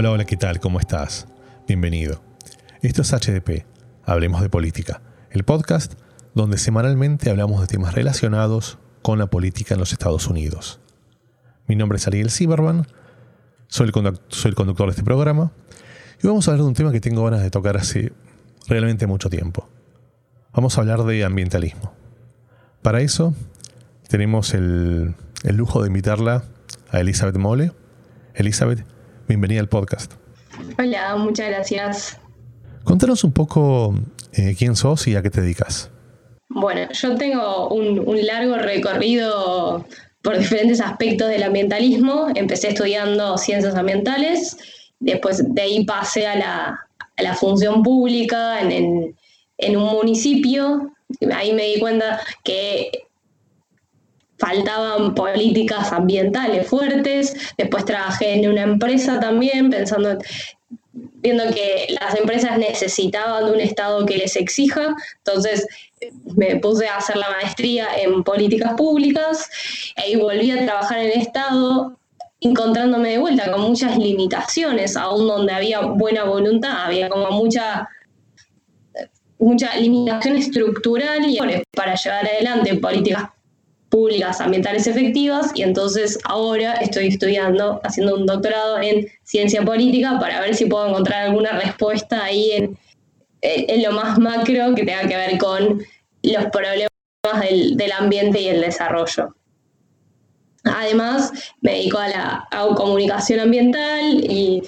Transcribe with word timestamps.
Hola, 0.00 0.12
hola, 0.12 0.24
¿qué 0.24 0.38
tal? 0.38 0.60
¿Cómo 0.60 0.80
estás? 0.80 1.26
Bienvenido. 1.68 2.22
Esto 2.80 3.02
es 3.02 3.12
HDP, 3.12 3.66
Hablemos 4.06 4.40
de 4.40 4.48
Política, 4.48 5.02
el 5.30 5.44
podcast 5.44 5.92
donde 6.34 6.56
semanalmente 6.56 7.28
hablamos 7.28 7.60
de 7.60 7.66
temas 7.66 7.94
relacionados 7.94 8.78
con 9.02 9.18
la 9.18 9.26
política 9.26 9.74
en 9.74 9.80
los 9.80 9.92
Estados 9.92 10.26
Unidos. 10.26 10.80
Mi 11.66 11.76
nombre 11.76 11.98
es 11.98 12.06
Ariel 12.06 12.30
Zimmerman, 12.30 12.86
soy 13.68 13.88
el, 13.88 13.92
conductor 13.92 14.86
de 14.86 14.92
este 14.92 15.02
programa 15.02 15.52
y 16.22 16.26
vamos 16.26 16.48
a 16.48 16.52
hablar 16.52 16.62
de 16.62 16.68
un 16.68 16.74
tema 16.74 16.92
que 16.92 17.00
tengo 17.02 17.22
ganas 17.22 17.42
de 17.42 17.50
tocar 17.50 17.76
hace 17.76 18.14
realmente 18.68 19.06
mucho 19.06 19.28
tiempo. 19.28 19.68
Vamos 20.54 20.78
a 20.78 20.80
hablar 20.80 21.04
de 21.04 21.26
ambientalismo. 21.26 21.92
Para 22.80 23.02
eso 23.02 23.34
tenemos 24.08 24.54
el, 24.54 25.14
el 25.42 25.56
lujo 25.56 25.82
de 25.82 25.88
invitarla 25.88 26.44
a 26.90 27.00
Elizabeth 27.00 27.36
Mole. 27.36 27.72
Elizabeth, 28.32 28.86
bienvenida 29.30 29.60
al 29.60 29.68
podcast. 29.68 30.14
Hola, 30.76 31.14
muchas 31.16 31.48
gracias. 31.48 32.18
Contanos 32.82 33.22
un 33.22 33.32
poco 33.32 33.94
eh, 34.32 34.56
quién 34.58 34.74
sos 34.74 35.06
y 35.06 35.14
a 35.14 35.22
qué 35.22 35.30
te 35.30 35.40
dedicas. 35.40 35.88
Bueno, 36.48 36.90
yo 36.92 37.16
tengo 37.16 37.68
un, 37.68 38.26
largo 38.26 38.56
recorrido 38.56 39.86
por 40.22 40.36
diferentes 40.36 40.80
aspectos 40.80 41.28
del 41.28 41.44
ambientalismo. 41.44 42.26
Empecé 42.34 42.70
estudiando 42.70 43.38
ciencias 43.38 43.76
ambientales, 43.76 44.56
después 44.98 45.54
de 45.54 45.62
ahí 45.62 45.84
pasé 45.84 46.26
a 46.26 46.36
la, 47.16 47.34
función 47.34 47.84
pública 47.84 48.60
en, 48.62 49.14
en 49.58 49.76
un 49.76 49.92
municipio. 49.92 50.92
Ahí 51.32 51.52
me 51.52 51.66
di 51.66 51.78
cuenta 51.78 52.20
que 52.42 52.90
faltaban 54.40 55.14
políticas 55.14 55.92
ambientales 55.92 56.66
fuertes. 56.66 57.36
Después 57.56 57.84
trabajé 57.84 58.34
en 58.34 58.50
una 58.50 58.62
empresa 58.62 59.20
también, 59.20 59.70
pensando, 59.70 60.18
viendo 60.92 61.44
que 61.54 61.94
las 62.00 62.18
empresas 62.18 62.58
necesitaban 62.58 63.44
un 63.44 63.60
Estado 63.60 64.04
que 64.06 64.16
les 64.16 64.34
exija. 64.36 64.96
Entonces 65.18 65.66
me 66.36 66.56
puse 66.56 66.88
a 66.88 66.96
hacer 66.96 67.16
la 67.16 67.30
maestría 67.30 67.86
en 67.98 68.24
políticas 68.24 68.72
públicas 68.74 69.48
y 70.08 70.16
volví 70.16 70.50
a 70.50 70.64
trabajar 70.64 70.98
en 71.00 71.12
el 71.12 71.20
Estado 71.20 71.96
encontrándome 72.40 73.10
de 73.10 73.18
vuelta 73.18 73.52
con 73.52 73.60
muchas 73.60 73.98
limitaciones, 73.98 74.96
aún 74.96 75.26
donde 75.28 75.52
había 75.52 75.80
buena 75.80 76.24
voluntad, 76.24 76.86
había 76.86 77.10
como 77.10 77.30
mucha 77.32 77.86
mucha 79.38 79.74
limitación 79.76 80.36
estructural 80.36 81.24
y 81.24 81.38
para 81.74 81.94
llevar 81.94 82.26
adelante 82.26 82.74
políticas 82.76 83.30
públicas 83.90 84.40
ambientales 84.40 84.86
efectivas 84.86 85.50
y 85.54 85.62
entonces 85.62 86.18
ahora 86.24 86.74
estoy 86.74 87.08
estudiando, 87.08 87.80
haciendo 87.84 88.14
un 88.14 88.24
doctorado 88.24 88.80
en 88.80 89.08
ciencia 89.24 89.62
política 89.62 90.18
para 90.20 90.40
ver 90.40 90.54
si 90.54 90.66
puedo 90.66 90.88
encontrar 90.88 91.26
alguna 91.26 91.52
respuesta 91.58 92.24
ahí 92.24 92.52
en, 92.52 92.78
en 93.42 93.82
lo 93.82 93.92
más 93.92 94.18
macro 94.18 94.74
que 94.74 94.84
tenga 94.84 95.06
que 95.08 95.16
ver 95.16 95.38
con 95.38 95.82
los 96.22 96.46
problemas 96.46 96.90
del, 97.42 97.76
del 97.76 97.92
ambiente 97.92 98.40
y 98.40 98.48
el 98.48 98.60
desarrollo. 98.60 99.34
Además, 100.64 101.32
me 101.60 101.72
dedico 101.72 101.98
a 101.98 102.08
la 102.08 102.48
comunicación 102.76 103.40
ambiental 103.40 104.24
y 104.24 104.62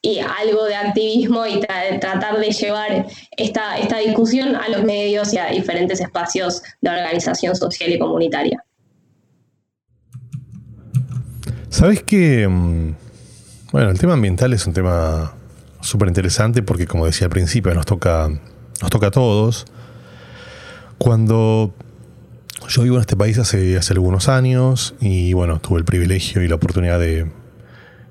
y 0.00 0.20
algo 0.20 0.64
de 0.64 0.76
activismo 0.76 1.44
y 1.46 1.60
tratar 1.60 2.38
de 2.38 2.50
llevar 2.50 3.06
esta, 3.36 3.78
esta 3.78 3.98
discusión 3.98 4.54
a 4.54 4.68
los 4.68 4.84
medios 4.84 5.32
y 5.34 5.38
a 5.38 5.46
diferentes 5.46 6.00
espacios 6.00 6.62
de 6.80 6.90
organización 6.90 7.56
social 7.56 7.92
y 7.92 7.98
comunitaria. 7.98 8.64
Sabes 11.68 12.02
que, 12.02 12.46
mm, 12.46 12.94
bueno, 13.72 13.90
el 13.90 13.98
tema 13.98 14.14
ambiental 14.14 14.52
es 14.52 14.66
un 14.66 14.72
tema 14.72 15.34
súper 15.80 16.08
interesante 16.08 16.62
porque, 16.62 16.86
como 16.86 17.06
decía 17.06 17.26
al 17.26 17.30
principio, 17.30 17.74
nos 17.74 17.86
toca, 17.86 18.28
nos 18.80 18.90
toca 18.90 19.08
a 19.08 19.10
todos. 19.10 19.66
Cuando 20.96 21.74
yo 22.68 22.82
vivo 22.82 22.96
en 22.96 23.00
este 23.00 23.16
país 23.16 23.38
hace, 23.38 23.76
hace 23.76 23.94
algunos 23.94 24.28
años 24.28 24.94
y, 25.00 25.32
bueno, 25.32 25.60
tuve 25.60 25.78
el 25.78 25.84
privilegio 25.84 26.42
y 26.42 26.48
la 26.48 26.54
oportunidad 26.54 27.00
de, 27.00 27.30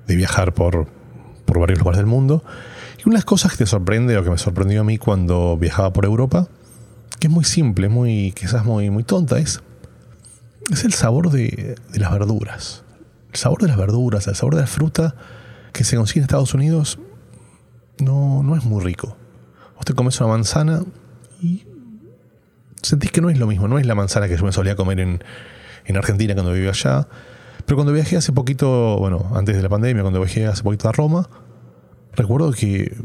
de 0.06 0.16
viajar 0.16 0.54
por, 0.54 0.86
por 1.48 1.58
varios 1.58 1.78
lugares 1.78 1.96
del 1.96 2.06
mundo. 2.06 2.44
Y 2.98 3.02
una 3.08 3.14
de 3.14 3.18
las 3.18 3.24
cosas 3.24 3.52
que 3.52 3.58
te 3.58 3.66
sorprende 3.66 4.16
o 4.18 4.22
que 4.22 4.30
me 4.30 4.38
sorprendió 4.38 4.82
a 4.82 4.84
mí 4.84 4.98
cuando 4.98 5.56
viajaba 5.56 5.92
por 5.92 6.04
Europa, 6.04 6.46
que 7.18 7.26
es 7.26 7.32
muy 7.32 7.44
simple, 7.44 7.88
muy, 7.88 8.32
quizás 8.32 8.64
muy, 8.64 8.90
muy 8.90 9.02
tonta, 9.02 9.38
es, 9.38 9.60
es 10.70 10.84
el 10.84 10.92
sabor 10.92 11.30
de, 11.30 11.76
las 11.94 12.12
verduras. 12.12 12.84
El 13.32 13.38
sabor 13.38 13.62
de 13.62 13.68
las 13.68 13.78
verduras, 13.78 14.26
el 14.26 14.34
sabor 14.34 14.54
de 14.56 14.60
la 14.60 14.66
fruta 14.66 15.14
que 15.72 15.84
se 15.84 15.96
consigue 15.96 16.20
en 16.20 16.24
Estados 16.24 16.52
Unidos 16.54 16.98
no, 17.98 18.42
no 18.42 18.54
es 18.54 18.64
muy 18.64 18.84
rico. 18.84 19.16
Usted 19.78 19.94
comes 19.94 20.20
una 20.20 20.28
manzana 20.28 20.82
y 21.40 21.64
sentís 22.82 23.10
que 23.10 23.20
no 23.20 23.30
es 23.30 23.38
lo 23.38 23.46
mismo, 23.46 23.68
no 23.68 23.78
es 23.78 23.86
la 23.86 23.94
manzana 23.94 24.28
que 24.28 24.36
yo 24.36 24.44
me 24.44 24.52
solía 24.52 24.76
comer 24.76 25.00
en, 25.00 25.24
en 25.86 25.96
Argentina 25.96 26.34
cuando 26.34 26.52
vivía 26.52 26.70
allá 26.70 27.08
pero 27.68 27.76
cuando 27.76 27.92
viajé 27.92 28.16
hace 28.16 28.32
poquito, 28.32 28.96
bueno, 28.96 29.30
antes 29.34 29.54
de 29.54 29.62
la 29.62 29.68
pandemia, 29.68 30.02
cuando 30.02 30.20
viajé 30.20 30.46
hace 30.46 30.62
poquito 30.62 30.88
a 30.88 30.92
Roma, 30.92 31.28
recuerdo 32.14 32.50
que 32.50 32.96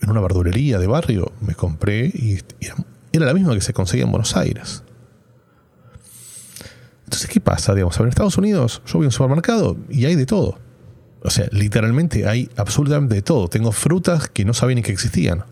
en 0.00 0.10
una 0.10 0.22
verdulería 0.22 0.78
de 0.78 0.86
barrio 0.86 1.30
me 1.42 1.54
compré 1.54 2.06
y 2.06 2.38
era 3.12 3.26
la 3.26 3.34
misma 3.34 3.52
que 3.52 3.60
se 3.60 3.74
conseguía 3.74 4.06
en 4.06 4.10
Buenos 4.10 4.34
Aires. 4.34 4.82
Entonces, 7.04 7.28
¿qué 7.28 7.38
pasa? 7.38 7.74
Digamos, 7.74 8.00
en 8.00 8.08
Estados 8.08 8.38
Unidos 8.38 8.80
yo 8.86 8.94
voy 8.94 9.04
a 9.04 9.08
un 9.08 9.12
supermercado 9.12 9.76
y 9.90 10.06
hay 10.06 10.14
de 10.14 10.24
todo. 10.24 10.58
O 11.22 11.28
sea, 11.28 11.46
literalmente 11.52 12.26
hay 12.26 12.48
absolutamente 12.56 13.14
de 13.14 13.20
todo. 13.20 13.48
Tengo 13.48 13.72
frutas 13.72 14.30
que 14.30 14.46
no 14.46 14.54
sabía 14.54 14.76
ni 14.76 14.82
que 14.82 14.92
existían. 14.92 15.44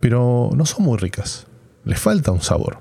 Pero 0.00 0.48
no 0.56 0.64
son 0.64 0.86
muy 0.86 0.96
ricas. 0.96 1.46
Les 1.84 2.00
falta 2.00 2.32
un 2.32 2.40
sabor. 2.40 2.78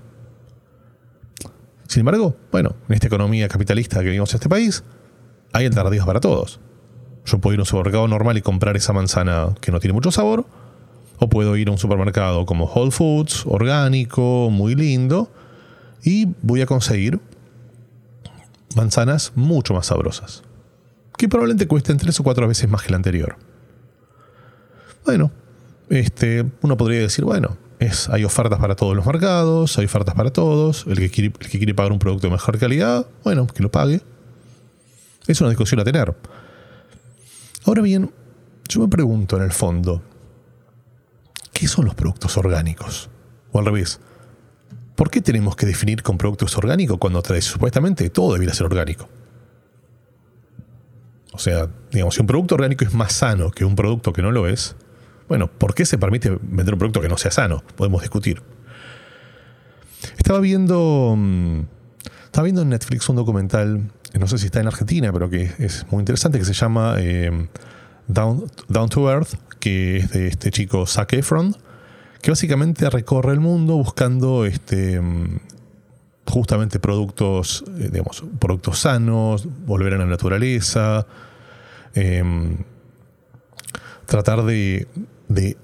Sin 1.91 1.99
embargo, 1.99 2.37
bueno, 2.53 2.77
en 2.87 2.93
esta 2.93 3.07
economía 3.07 3.49
capitalista 3.49 3.99
que 3.99 4.05
vivimos 4.05 4.31
en 4.31 4.37
este 4.37 4.47
país, 4.47 4.85
hay 5.51 5.65
alternativas 5.65 6.07
para 6.07 6.21
todos. 6.21 6.61
Yo 7.25 7.39
puedo 7.39 7.55
ir 7.55 7.59
a 7.59 7.63
un 7.63 7.65
supermercado 7.65 8.07
normal 8.07 8.37
y 8.37 8.41
comprar 8.41 8.77
esa 8.77 8.93
manzana 8.93 9.53
que 9.59 9.73
no 9.73 9.81
tiene 9.81 9.91
mucho 9.91 10.09
sabor, 10.09 10.45
o 11.19 11.27
puedo 11.27 11.57
ir 11.57 11.67
a 11.67 11.71
un 11.71 11.77
supermercado 11.77 12.45
como 12.45 12.63
Whole 12.63 12.91
Foods, 12.91 13.45
orgánico, 13.45 14.49
muy 14.49 14.73
lindo, 14.73 15.33
y 16.01 16.29
voy 16.41 16.61
a 16.61 16.65
conseguir 16.65 17.19
manzanas 18.73 19.33
mucho 19.35 19.73
más 19.73 19.87
sabrosas, 19.87 20.43
que 21.17 21.27
probablemente 21.27 21.67
cuesten 21.67 21.97
tres 21.97 22.17
o 22.21 22.23
cuatro 22.23 22.47
veces 22.47 22.69
más 22.69 22.83
que 22.83 22.91
la 22.91 22.95
anterior. 22.95 23.35
Bueno, 25.05 25.29
este, 25.89 26.45
uno 26.61 26.77
podría 26.77 27.01
decir, 27.01 27.25
bueno, 27.25 27.57
hay 28.11 28.23
ofertas 28.23 28.59
para 28.59 28.75
todos 28.75 28.95
los 28.95 29.05
mercados, 29.05 29.77
hay 29.77 29.85
ofertas 29.85 30.13
para 30.13 30.31
todos. 30.31 30.85
El 30.87 30.97
que, 30.97 31.09
quiere, 31.31 31.73
pagar 31.73 31.91
un 31.91 31.99
producto 31.99 32.27
de 32.27 32.31
mejor 32.31 32.59
calidad, 32.59 33.07
bueno, 33.23 33.47
que 33.47 33.63
lo 33.63 33.71
pague. 33.71 34.01
Es 35.27 35.41
una 35.41 35.49
discusión 35.49 35.79
a 35.79 35.83
tener. 35.83 36.15
Ahora 37.65 37.81
bien, 37.81 38.11
yo 38.67 38.81
me 38.81 38.87
pregunto 38.87 39.37
en 39.37 39.43
el 39.43 39.51
fondo, 39.51 40.01
¿qué 41.51 41.67
son 41.67 41.85
los 41.85 41.95
productos 41.95 42.37
orgánicos? 42.37 43.09
O 43.51 43.59
al 43.59 43.65
revés, 43.65 43.99
¿por 44.95 45.09
qué 45.09 45.21
tenemos 45.21 45.55
que 45.55 45.65
definir 45.65 46.03
con 46.03 46.17
productos 46.17 46.55
orgánicos 46.57 46.97
cuando 46.99 47.23
supuestamente 47.41 48.09
todo 48.09 48.33
debiera 48.33 48.53
ser 48.53 48.67
orgánico? 48.67 49.09
O 51.33 51.39
sea, 51.39 51.67
digamos, 51.91 52.13
si 52.13 52.21
un 52.21 52.27
producto 52.27 52.55
orgánico 52.55 52.83
es 52.83 52.93
más 52.93 53.13
sano 53.13 53.49
que 53.49 53.65
un 53.65 53.75
producto 53.75 54.13
que 54.13 54.21
no 54.21 54.31
lo 54.31 54.47
es, 54.47 54.75
bueno, 55.31 55.47
¿por 55.47 55.73
qué 55.73 55.85
se 55.85 55.97
permite 55.97 56.37
vender 56.41 56.73
un 56.73 56.77
producto 56.77 56.99
que 56.99 57.07
no 57.07 57.17
sea 57.17 57.31
sano? 57.31 57.63
Podemos 57.77 58.01
discutir. 58.01 58.41
Estaba 60.17 60.41
viendo. 60.41 61.15
Mm, 61.17 61.61
estaba 62.25 62.43
viendo 62.43 62.63
en 62.63 62.67
Netflix 62.67 63.07
un 63.07 63.15
documental, 63.15 63.93
no 64.19 64.27
sé 64.27 64.37
si 64.37 64.47
está 64.47 64.59
en 64.59 64.67
Argentina, 64.67 65.09
pero 65.13 65.29
que 65.29 65.49
es 65.57 65.85
muy 65.89 66.01
interesante, 66.01 66.37
que 66.37 66.43
se 66.43 66.51
llama 66.51 66.95
eh, 66.97 67.47
Down, 68.09 68.89
to 68.89 69.09
Earth, 69.09 69.35
que 69.61 69.99
es 69.99 70.11
de 70.11 70.27
este 70.27 70.51
chico 70.51 70.85
Zac 70.85 71.13
Efron, 71.13 71.55
que 72.21 72.31
básicamente 72.31 72.89
recorre 72.89 73.31
el 73.31 73.39
mundo 73.39 73.75
buscando 73.75 74.43
este, 74.43 74.99
mm, 74.99 75.39
justamente 76.27 76.81
productos, 76.81 77.63
eh, 77.79 77.87
digamos, 77.89 78.21
productos 78.37 78.79
sanos, 78.79 79.47
volver 79.65 79.93
a 79.93 79.97
la 79.97 80.07
naturaleza, 80.07 81.07
em, 81.93 82.57
tratar 84.11 84.43
de 84.43 84.89
de 85.33 85.57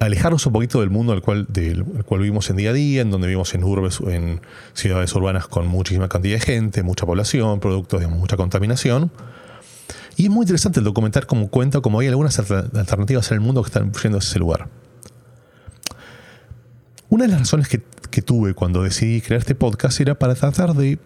alejarnos 0.00 0.46
un 0.46 0.52
poquito 0.52 0.80
del 0.80 0.90
mundo 0.90 1.12
al 1.12 1.22
cual, 1.22 1.46
del 1.48 1.84
cual 1.84 2.20
vivimos 2.20 2.50
en 2.50 2.56
día 2.56 2.70
a 2.70 2.72
día, 2.72 3.02
en 3.02 3.10
donde 3.10 3.26
vivimos 3.26 3.54
en 3.54 3.64
urbes, 3.64 4.00
en 4.00 4.40
ciudades 4.74 5.14
urbanas 5.14 5.48
con 5.48 5.66
muchísima 5.66 6.08
cantidad 6.08 6.34
de 6.34 6.40
gente, 6.40 6.82
mucha 6.82 7.06
población, 7.06 7.60
productos 7.60 8.00
de 8.00 8.06
mucha 8.06 8.36
contaminación. 8.36 9.10
Y 10.16 10.24
es 10.24 10.30
muy 10.30 10.42
interesante 10.42 10.80
el 10.80 10.84
documental 10.84 11.26
como 11.26 11.48
cuenta 11.48 11.80
como 11.80 12.00
hay 12.00 12.08
algunas 12.08 12.38
alternativas 12.38 13.30
en 13.30 13.36
el 13.36 13.40
mundo 13.40 13.62
que 13.62 13.68
están 13.68 13.92
yendo 13.92 14.18
a 14.18 14.20
ese 14.20 14.38
lugar. 14.38 14.68
Una 17.08 17.24
de 17.24 17.30
las 17.30 17.40
razones 17.40 17.68
que, 17.68 17.82
que 18.10 18.20
tuve 18.20 18.54
cuando 18.54 18.82
decidí 18.82 19.20
crear 19.20 19.40
este 19.40 19.54
podcast 19.54 20.00
era 20.00 20.18
para 20.18 20.34
tratar 20.34 20.74
de 20.74 20.98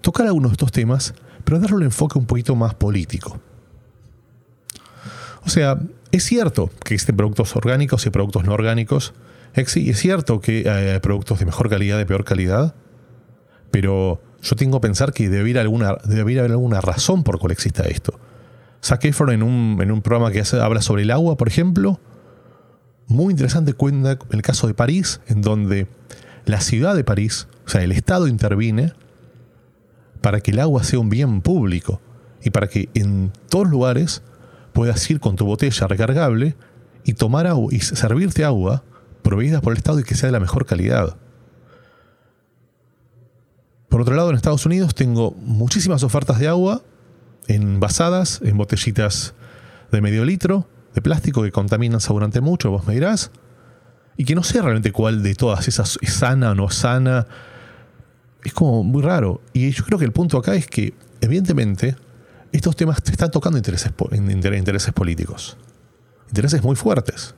tocar 0.00 0.26
algunos 0.26 0.52
de 0.52 0.54
estos 0.54 0.72
temas, 0.72 1.14
pero 1.44 1.58
darle 1.58 1.76
un 1.76 1.82
enfoque 1.84 2.18
un 2.18 2.26
poquito 2.26 2.54
más 2.54 2.74
político. 2.74 3.40
O 5.44 5.48
sea, 5.48 5.78
es 6.10 6.24
cierto 6.24 6.70
que 6.84 6.94
existen 6.94 7.16
productos 7.16 7.54
orgánicos 7.56 8.06
y 8.06 8.10
productos 8.10 8.44
no 8.44 8.52
orgánicos. 8.52 9.14
Es 9.54 9.72
cierto 9.98 10.40
que 10.40 10.68
hay 10.68 10.98
productos 11.00 11.38
de 11.38 11.46
mejor 11.46 11.68
calidad, 11.68 11.98
de 11.98 12.06
peor 12.06 12.24
calidad. 12.24 12.74
Pero 13.70 14.20
yo 14.42 14.56
tengo 14.56 14.80
que 14.80 14.88
pensar 14.88 15.12
que 15.12 15.28
debe 15.28 15.40
haber 15.40 15.58
alguna, 15.58 15.90
haber 15.90 16.40
alguna 16.40 16.80
razón 16.80 17.24
por 17.24 17.38
cual 17.38 17.52
exista 17.52 17.84
esto. 17.84 18.18
Zac 18.82 19.04
Efron 19.04 19.30
en 19.30 19.42
un, 19.42 19.78
en 19.80 19.90
un 19.90 20.02
programa 20.02 20.30
que 20.30 20.42
habla 20.60 20.82
sobre 20.82 21.02
el 21.02 21.10
agua, 21.10 21.36
por 21.36 21.48
ejemplo, 21.48 22.00
muy 23.06 23.32
interesante 23.32 23.72
cuenta 23.72 24.18
el 24.30 24.42
caso 24.42 24.66
de 24.66 24.74
París, 24.74 25.20
en 25.26 25.40
donde 25.40 25.86
la 26.44 26.60
ciudad 26.60 26.94
de 26.94 27.04
París, 27.04 27.48
o 27.66 27.70
sea, 27.70 27.82
el 27.82 27.92
Estado 27.92 28.28
interviene 28.28 28.92
para 30.20 30.40
que 30.40 30.50
el 30.50 30.60
agua 30.60 30.84
sea 30.84 30.98
un 30.98 31.08
bien 31.08 31.40
público 31.40 32.00
y 32.42 32.50
para 32.50 32.66
que 32.68 32.88
en 32.94 33.32
todos 33.48 33.68
lugares 33.68 34.22
puedas 34.74 35.08
ir 35.10 35.20
con 35.20 35.36
tu 35.36 35.46
botella 35.46 35.86
recargable 35.86 36.56
y 37.04 37.14
tomar 37.14 37.46
agua 37.46 37.72
y 37.72 37.80
servirte 37.80 38.44
agua 38.44 38.82
proveída 39.22 39.62
por 39.62 39.72
el 39.72 39.78
Estado 39.78 40.00
y 40.00 40.02
que 40.04 40.16
sea 40.16 40.26
de 40.26 40.32
la 40.32 40.40
mejor 40.40 40.66
calidad. 40.66 41.16
Por 43.88 44.00
otro 44.00 44.16
lado, 44.16 44.30
en 44.30 44.36
Estados 44.36 44.66
Unidos 44.66 44.94
tengo 44.94 45.30
muchísimas 45.40 46.02
ofertas 46.02 46.40
de 46.40 46.48
agua 46.48 46.82
envasadas 47.46 48.40
en 48.42 48.56
botellitas 48.56 49.34
de 49.92 50.00
medio 50.00 50.24
litro 50.24 50.66
de 50.94 51.00
plástico 51.00 51.42
que 51.42 51.52
contaminan 51.52 52.00
seguramente 52.00 52.40
mucho, 52.40 52.70
vos 52.70 52.86
me 52.86 52.94
dirás. 52.94 53.30
Y 54.16 54.24
que 54.24 54.34
no 54.34 54.42
sé 54.42 54.60
realmente 54.60 54.90
cuál 54.92 55.22
de 55.22 55.34
todas 55.34 55.68
esas 55.68 55.98
es 56.02 56.12
sana 56.14 56.50
o 56.50 56.54
no 56.54 56.70
sana. 56.70 57.26
Es 58.42 58.52
como 58.52 58.82
muy 58.82 59.02
raro. 59.02 59.40
Y 59.52 59.70
yo 59.70 59.84
creo 59.84 59.98
que 59.98 60.04
el 60.04 60.12
punto 60.12 60.38
acá 60.38 60.54
es 60.54 60.66
que, 60.66 60.94
evidentemente, 61.20 61.96
estos 62.56 62.76
temas 62.76 63.02
te 63.02 63.10
están 63.10 63.30
tocando 63.30 63.58
intereses, 63.58 63.92
políticos. 64.92 65.56
Intereses 66.28 66.62
muy 66.62 66.76
fuertes. 66.76 67.34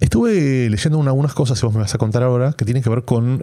Estuve 0.00 0.68
leyendo 0.68 1.00
algunas 1.02 1.32
cosas, 1.32 1.62
y 1.62 1.66
vos 1.66 1.74
me 1.74 1.80
vas 1.80 1.94
a 1.94 1.98
contar 1.98 2.22
ahora, 2.22 2.52
que 2.52 2.64
tienen 2.64 2.82
que 2.82 2.90
ver 2.90 3.04
con 3.04 3.40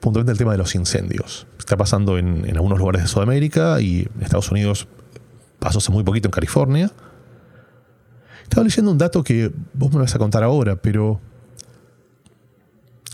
puntualmente 0.00 0.32
el 0.32 0.38
tema 0.38 0.52
de 0.52 0.58
los 0.58 0.74
incendios. 0.74 1.46
Está 1.58 1.76
pasando 1.76 2.18
en, 2.18 2.50
algunos 2.56 2.78
lugares 2.78 3.02
de 3.02 3.08
Sudamérica 3.08 3.80
y 3.80 4.00
en 4.00 4.22
Estados 4.22 4.50
Unidos 4.50 4.88
pasó 5.60 5.78
hace 5.78 5.92
muy 5.92 6.02
poquito 6.02 6.28
en 6.28 6.32
California. 6.32 6.90
Estaba 8.42 8.64
leyendo 8.64 8.90
un 8.90 8.98
dato 8.98 9.22
que 9.22 9.52
vos 9.72 9.92
me 9.92 10.00
vas 10.00 10.14
a 10.14 10.18
contar 10.18 10.42
ahora, 10.42 10.76
pero 10.76 11.20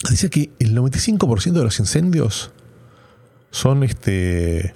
decía 0.08 0.31
que 0.31 0.52
el 0.58 0.75
95% 0.76 1.52
de 1.52 1.64
los 1.64 1.79
incendios 1.79 2.50
son 3.50 3.82
este 3.85 4.75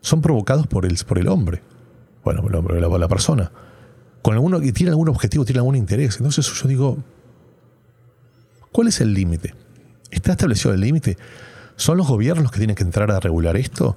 son 0.00 0.22
provocados 0.22 0.66
por 0.66 0.86
el, 0.86 0.96
por 1.06 1.18
el 1.18 1.28
hombre. 1.28 1.62
Bueno, 2.24 2.46
el 2.48 2.54
hombre, 2.54 2.80
la 2.80 3.08
persona 3.08 3.50
con 4.22 4.34
alguno 4.34 4.60
tiene 4.60 4.90
algún 4.90 5.08
objetivo, 5.08 5.44
tiene 5.44 5.60
algún 5.60 5.76
interés. 5.76 6.16
Entonces 6.16 6.46
yo 6.46 6.68
digo, 6.68 6.98
¿cuál 8.72 8.88
es 8.88 9.00
el 9.00 9.14
límite? 9.14 9.54
¿Está 10.10 10.32
establecido 10.32 10.74
el 10.74 10.80
límite? 10.80 11.16
¿Son 11.76 11.96
los 11.96 12.06
gobiernos 12.06 12.42
los 12.42 12.52
que 12.52 12.58
tienen 12.58 12.76
que 12.76 12.82
entrar 12.82 13.10
a 13.10 13.20
regular 13.20 13.56
esto? 13.56 13.96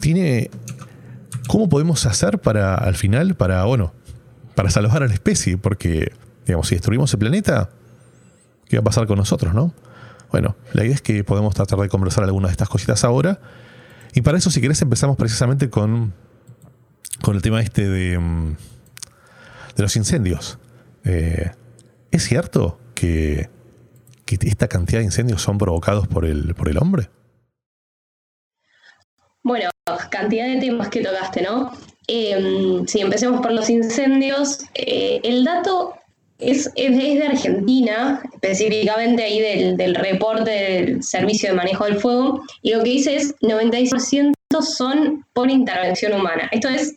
¿Tiene 0.00 0.50
cómo 1.48 1.68
podemos 1.68 2.06
hacer 2.06 2.38
para 2.38 2.74
al 2.74 2.94
final 2.94 3.34
para 3.34 3.64
bueno, 3.64 3.92
para 4.54 4.70
salvar 4.70 5.02
a 5.02 5.08
la 5.08 5.14
especie, 5.14 5.58
porque 5.58 6.12
digamos, 6.46 6.68
si 6.68 6.76
destruimos 6.76 7.12
el 7.12 7.18
planeta, 7.18 7.70
¿qué 8.68 8.76
va 8.76 8.82
a 8.82 8.84
pasar 8.84 9.06
con 9.06 9.18
nosotros, 9.18 9.54
no? 9.54 9.74
Bueno, 10.30 10.56
la 10.72 10.84
idea 10.84 10.94
es 10.94 11.02
que 11.02 11.24
podemos 11.24 11.54
tratar 11.54 11.78
de 11.78 11.88
conversar 11.88 12.24
algunas 12.24 12.50
de 12.50 12.52
estas 12.52 12.68
cositas 12.68 13.04
ahora. 13.04 13.40
Y 14.14 14.22
para 14.22 14.38
eso, 14.38 14.50
si 14.50 14.60
querés, 14.60 14.80
empezamos 14.82 15.16
precisamente 15.16 15.70
con, 15.70 16.14
con 17.22 17.36
el 17.36 17.42
tema 17.42 17.60
este 17.60 17.88
de, 17.88 18.18
mm, 18.18 18.56
de 19.76 19.82
los 19.82 19.96
incendios. 19.96 20.58
Eh, 21.04 21.50
¿Es 22.10 22.24
cierto 22.24 22.78
que, 22.94 23.48
esta 24.26 24.68
cantidad 24.68 25.00
de 25.00 25.06
incendios 25.06 25.42
son 25.42 25.58
provocados 25.58 26.06
por 26.06 26.24
el, 26.24 26.54
por 26.54 26.68
el 26.68 26.78
hombre? 26.78 27.10
Bueno, 29.42 29.70
cantidad 30.10 30.46
de 30.46 30.60
temas 30.60 30.88
que 30.88 31.02
tocaste, 31.02 31.42
¿no? 31.42 31.72
Eh, 32.06 32.82
si 32.86 33.00
empecemos 33.00 33.40
por 33.40 33.52
los 33.52 33.68
incendios, 33.68 34.60
eh, 34.74 35.20
el 35.24 35.44
dato 35.44 35.94
es, 36.40 36.70
es, 36.74 36.96
de 36.96 37.26
Argentina, 37.26 38.22
específicamente 38.32 39.22
ahí 39.22 39.40
del, 39.40 39.76
del, 39.76 39.94
reporte 39.94 40.50
del 40.50 41.02
Servicio 41.02 41.50
de 41.50 41.56
Manejo 41.56 41.84
del 41.84 42.00
Fuego, 42.00 42.42
y 42.62 42.72
lo 42.72 42.82
que 42.82 42.90
dice 42.90 43.16
es 43.16 43.34
96% 43.40 44.32
son 44.60 45.24
por 45.32 45.50
intervención 45.50 46.12
humana. 46.14 46.48
Esto 46.52 46.68
es 46.68 46.94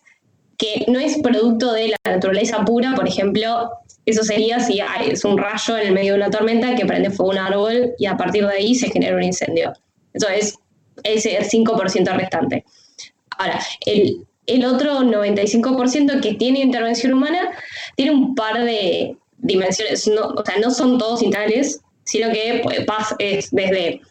que 0.58 0.86
no 0.88 1.00
es 1.00 1.18
producto 1.20 1.74
de 1.74 1.90
la 1.90 1.98
naturaleza 2.06 2.64
pura, 2.64 2.94
por 2.96 3.08
ejemplo, 3.08 3.70
eso 4.06 4.24
sería 4.24 4.60
si 4.60 4.80
hay, 4.80 5.12
es 5.12 5.24
un 5.24 5.38
rayo 5.38 5.78
en 5.78 5.88
el 5.88 5.94
medio 5.94 6.14
de 6.14 6.20
una 6.20 6.30
tormenta 6.30 6.76
que 6.76 6.86
prende 6.86 7.10
fuego 7.10 7.32
un 7.32 7.38
árbol 7.38 7.94
y 7.98 8.06
a 8.06 8.18
partir 8.18 8.46
de 8.46 8.54
ahí 8.54 8.76
se 8.76 8.90
genera 8.90 9.16
un 9.16 9.24
incendio. 9.24 9.74
Eso 10.14 10.28
es 10.30 10.58
ese 11.04 11.40
5% 11.40 12.18
restante. 12.18 12.66
Ahora, 13.38 13.60
el, 13.86 14.26
el 14.46 14.66
otro 14.66 15.02
95% 15.02 16.22
que 16.22 16.34
tiene 16.34 16.60
intervención 16.60 17.14
humana 17.14 17.52
tiene 17.96 18.12
un 18.12 18.36
par 18.36 18.64
de 18.64 19.18
dimensiones, 19.44 20.08
no, 20.08 20.30
o 20.30 20.44
sea, 20.46 20.58
no 20.58 20.72
son 20.72 20.98
todos 20.98 21.22
iguales, 21.22 21.80
sino 22.04 22.32
que 22.32 22.62
pues, 22.64 23.16
es 23.20 23.52
desde 23.52 24.02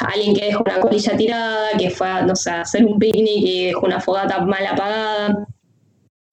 alguien 0.00 0.34
que 0.34 0.46
dejó 0.46 0.62
una 0.64 0.80
colilla 0.80 1.16
tirada, 1.16 1.76
que 1.76 1.90
fue 1.90 2.08
a, 2.08 2.22
no 2.22 2.36
sé, 2.36 2.50
hacer 2.50 2.84
un 2.84 2.98
picnic 2.98 3.44
y 3.44 3.66
dejó 3.66 3.86
una 3.86 4.00
fogata 4.00 4.40
mal 4.40 4.66
apagada, 4.66 5.46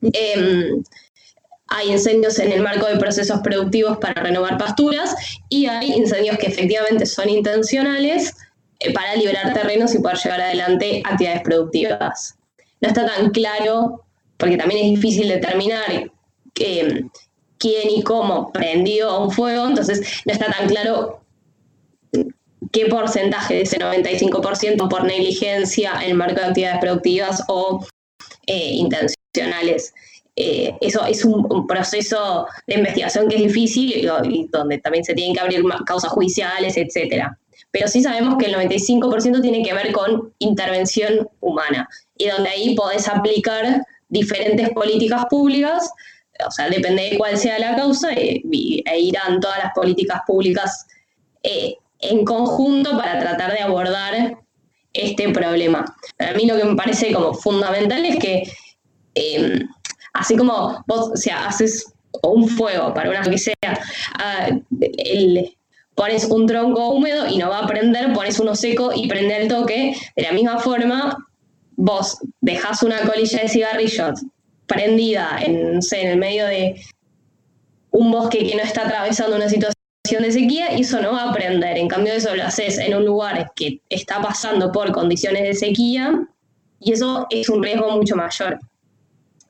Em, 0.01 0.83
hay 1.67 1.91
incendios 1.91 2.39
en 2.39 2.51
el 2.51 2.61
marco 2.61 2.87
de 2.87 2.97
procesos 2.97 3.39
productivos 3.41 3.97
para 3.99 4.21
renovar 4.21 4.57
pasturas 4.57 5.15
y 5.47 5.67
hay 5.67 5.93
incendios 5.93 6.37
que 6.37 6.47
efectivamente 6.47 7.05
son 7.05 7.29
intencionales 7.29 8.33
eh, 8.79 8.91
para 8.93 9.15
liberar 9.15 9.53
terrenos 9.53 9.93
y 9.93 9.99
poder 9.99 10.17
llevar 10.17 10.41
adelante 10.41 11.01
actividades 11.05 11.43
productivas. 11.43 12.35
No 12.81 12.89
está 12.89 13.05
tan 13.05 13.29
claro, 13.29 14.03
porque 14.37 14.57
también 14.57 14.85
es 14.85 14.91
difícil 15.01 15.27
determinar 15.27 16.11
quién 17.61 17.89
y 17.89 18.01
cómo 18.01 18.51
prendió 18.51 19.21
un 19.21 19.31
fuego, 19.31 19.67
entonces 19.67 20.01
no 20.25 20.33
está 20.33 20.47
tan 20.51 20.67
claro 20.67 21.21
qué 22.71 22.85
porcentaje 22.87 23.55
de 23.55 23.61
ese 23.61 23.77
95% 23.77 24.89
por 24.89 25.03
negligencia 25.03 25.93
en 26.01 26.11
el 26.11 26.17
marco 26.17 26.39
de 26.39 26.47
actividades 26.47 26.79
productivas 26.79 27.43
o 27.47 27.85
eh, 28.47 28.71
intencionales. 28.73 29.93
Eh, 30.35 30.73
eso 30.81 31.05
es 31.05 31.25
un, 31.25 31.67
proceso 31.67 32.47
de 32.65 32.75
investigación 32.75 33.27
que 33.27 33.35
es 33.35 33.43
difícil 33.43 33.93
y, 33.95 34.47
donde 34.47 34.77
también 34.79 35.03
se 35.03 35.13
tienen 35.13 35.35
que 35.35 35.41
abrir 35.41 35.63
causas 35.85 36.11
judiciales, 36.11 36.77
etc. 36.77 37.27
Pero 37.71 37.87
sí 37.87 38.01
sabemos 38.01 38.37
que 38.37 38.45
el 38.45 38.55
95% 38.55 39.41
tiene 39.41 39.63
que 39.63 39.73
ver 39.73 39.91
con 39.91 40.33
intervención 40.39 41.27
humana 41.41 41.87
y 42.17 42.27
donde 42.27 42.49
ahí 42.49 42.75
podés 42.75 43.07
aplicar 43.07 43.83
diferentes 44.07 44.69
políticas 44.71 45.25
públicas, 45.29 45.89
o 46.47 46.51
sea, 46.51 46.69
depende 46.69 47.09
de 47.09 47.17
cuál 47.17 47.37
sea 47.37 47.59
la 47.59 47.75
causa, 47.75 48.11
e, 48.13 48.41
e 48.85 48.99
irán 48.99 49.39
todas 49.39 49.59
las 49.59 49.73
políticas 49.73 50.21
públicas 50.27 50.85
en 52.01 52.25
conjunto 52.25 52.97
para 52.97 53.19
tratar 53.19 53.53
de 53.53 53.59
abordar 53.59 54.37
este 54.93 55.29
problema. 55.29 55.85
A 56.19 56.33
mí 56.33 56.45
lo 56.45 56.57
que 56.57 56.65
me 56.65 56.75
parece 56.75 57.13
como 57.13 57.33
fundamental 57.33 58.05
es 58.05 58.17
que, 58.17 58.43
em, 59.15 59.67
así 60.13 60.35
como 60.35 60.83
vos, 60.87 61.11
o 61.13 61.17
sea, 61.17 61.47
haces 61.47 61.93
un 62.23 62.47
fuego 62.47 62.93
para 62.93 63.09
una 63.09 63.21
que 63.21 63.37
sea, 63.37 63.55
ah, 64.19 64.49
pones 65.95 66.25
un 66.25 66.45
tronco 66.47 66.89
húmedo 66.89 67.27
y 67.27 67.37
no 67.37 67.49
va 67.49 67.59
a 67.59 67.67
prender, 67.67 68.13
pones 68.13 68.39
uno 68.39 68.55
seco 68.55 68.91
y 68.93 69.07
prende 69.07 69.37
el 69.37 69.47
toque, 69.47 69.95
de 70.15 70.23
la 70.23 70.31
misma 70.31 70.59
forma, 70.59 71.17
vos 71.75 72.17
dejas 72.41 72.83
una 72.83 72.99
colilla 73.01 73.41
de 73.41 73.49
cigarrillos 73.49 74.21
prendida 74.71 75.39
en, 75.41 75.79
en 75.91 76.07
el 76.07 76.17
medio 76.17 76.45
de 76.45 76.81
un 77.91 78.11
bosque 78.11 78.47
que 78.47 78.55
no 78.55 78.63
está 78.63 78.85
atravesando 78.85 79.35
una 79.35 79.49
situación 79.49 79.75
de 80.23 80.31
sequía 80.31 80.73
y 80.73 80.81
eso 80.81 81.01
no 81.01 81.11
va 81.11 81.29
a 81.29 81.33
prender. 81.33 81.77
En 81.77 81.87
cambio, 81.87 82.13
eso 82.13 82.33
lo 82.35 82.43
haces 82.43 82.77
en 82.77 82.95
un 82.95 83.05
lugar 83.05 83.51
que 83.55 83.81
está 83.89 84.21
pasando 84.21 84.71
por 84.71 84.91
condiciones 84.91 85.43
de 85.43 85.53
sequía 85.53 86.27
y 86.79 86.93
eso 86.93 87.27
es 87.29 87.49
un 87.49 87.61
riesgo 87.61 87.91
mucho 87.91 88.15
mayor. 88.15 88.59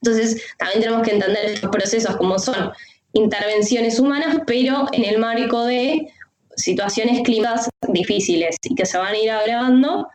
Entonces, 0.02 0.42
también 0.58 0.82
tenemos 0.82 1.04
que 1.04 1.14
entender 1.14 1.46
estos 1.46 1.70
procesos 1.70 2.18
como 2.18 2.40
son 2.40 2.72
intervenciones 3.14 4.00
humanas, 4.00 4.38
pero 4.48 4.88
en 4.92 5.06
el 5.06 5.20
marco 5.20 5.66
de 5.66 6.12
situaciones 6.56 7.22
climáticas 7.22 7.70
difíciles 7.90 8.56
y 8.64 8.76
que 8.76 8.86
se 8.86 8.98
van 8.98 9.14
a 9.14 9.18
ir 9.18 9.30
agravando 9.30 10.08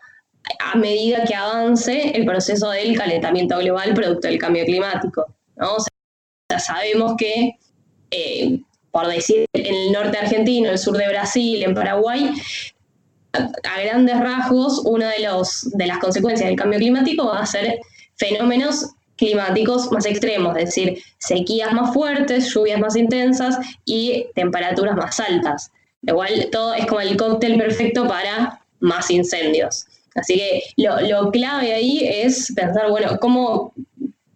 a 0.60 0.76
medida 0.76 1.24
que 1.24 1.34
avance 1.34 2.10
el 2.10 2.24
proceso 2.24 2.70
del 2.70 2.96
calentamiento 2.96 3.58
global 3.58 3.94
producto 3.94 4.28
del 4.28 4.38
cambio 4.38 4.64
climático. 4.64 5.26
¿no? 5.56 5.76
sabemos 6.58 7.14
que 7.16 7.56
eh, 8.10 8.60
por 8.96 9.08
decir, 9.08 9.44
en 9.52 9.66
el 9.66 9.92
norte 9.92 10.16
argentino, 10.16 10.70
el 10.70 10.78
sur 10.78 10.96
de 10.96 11.06
Brasil, 11.06 11.62
en 11.62 11.74
Paraguay, 11.74 12.30
a, 13.34 13.80
grandes 13.82 14.18
rasgos, 14.18 14.80
una 14.86 15.10
de, 15.10 15.20
los, 15.20 15.70
de 15.72 15.86
las 15.86 15.98
consecuencias 15.98 16.48
del 16.48 16.56
cambio 16.56 16.78
climático 16.78 17.26
va 17.26 17.40
a 17.40 17.46
ser 17.46 17.78
fenómenos 18.16 18.94
climáticos 19.16 19.92
más 19.92 20.06
extremos, 20.06 20.56
es 20.56 20.66
decir, 20.66 21.02
sequías 21.18 21.74
más 21.74 21.92
fuertes, 21.92 22.48
lluvias 22.54 22.80
más 22.80 22.96
intensas 22.96 23.58
y 23.84 24.28
temperaturas 24.34 24.96
más 24.96 25.20
altas. 25.20 25.70
Igual 26.00 26.48
todo 26.50 26.72
es 26.72 26.86
como 26.86 27.02
el 27.02 27.18
cóctel 27.18 27.58
perfecto 27.58 28.08
para 28.08 28.62
más 28.80 29.10
incendios. 29.10 29.84
Así 30.16 30.36
que 30.36 30.62
lo, 30.76 31.30
clave 31.30 31.74
ahí 31.74 32.00
es 32.02 32.52
pensar, 32.56 32.88
bueno, 32.90 33.18
cómo, 33.20 33.72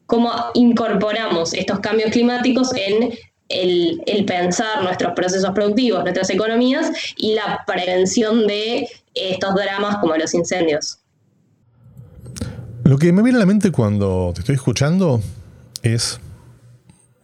cómo 0.06 0.30
incorporamos 0.54 1.54
estos 1.54 1.80
cambios 1.80 2.10
climáticos 2.10 2.70
en 2.76 3.14
el, 3.48 4.24
pensar 4.26 4.82
nuestros 4.82 5.14
procesos 5.14 5.50
productivos, 5.52 6.02
nuestras 6.02 6.30
economías 6.30 6.92
y 7.16 7.34
la 7.34 7.64
prevención 7.66 8.46
de 8.46 8.86
estos 9.14 9.54
dramas 9.54 9.96
como 9.96 10.16
los 10.16 10.34
incendios. 10.34 10.98
Lo 12.84 12.98
que 12.98 13.12
me 13.12 13.22
viene 13.22 13.38
a 13.38 13.40
la 13.40 13.46
mente 13.46 13.72
cuando 13.72 14.32
te 14.34 14.40
estoy 14.40 14.56
escuchando 14.56 15.20
es, 15.82 16.20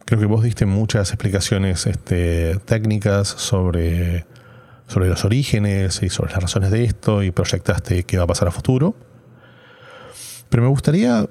creo 0.05 0.19
que 0.19 0.25
vos 0.25 0.43
diste 0.43 0.65
muchas 0.65 1.09
explicaciones 1.11 1.85
este, 1.85 2.57
técnicas 2.65 3.27
sobre 3.27 4.25
sobre 4.87 5.09
los 5.09 5.25
orígenes 5.25 6.01
y 6.01 6.09
sobre 6.09 6.31
las 6.31 6.41
razones 6.41 6.71
de 6.71 6.85
esto 6.85 7.21
y 7.21 7.31
proyectaste 7.31 8.03
qué 8.03 8.17
va 8.17 8.23
a 8.23 8.27
pasar 8.27 8.47
a 8.47 8.51
futuro. 8.51 8.95
Pero 10.49 10.63
me 10.63 10.69
gustaría 10.69 11.27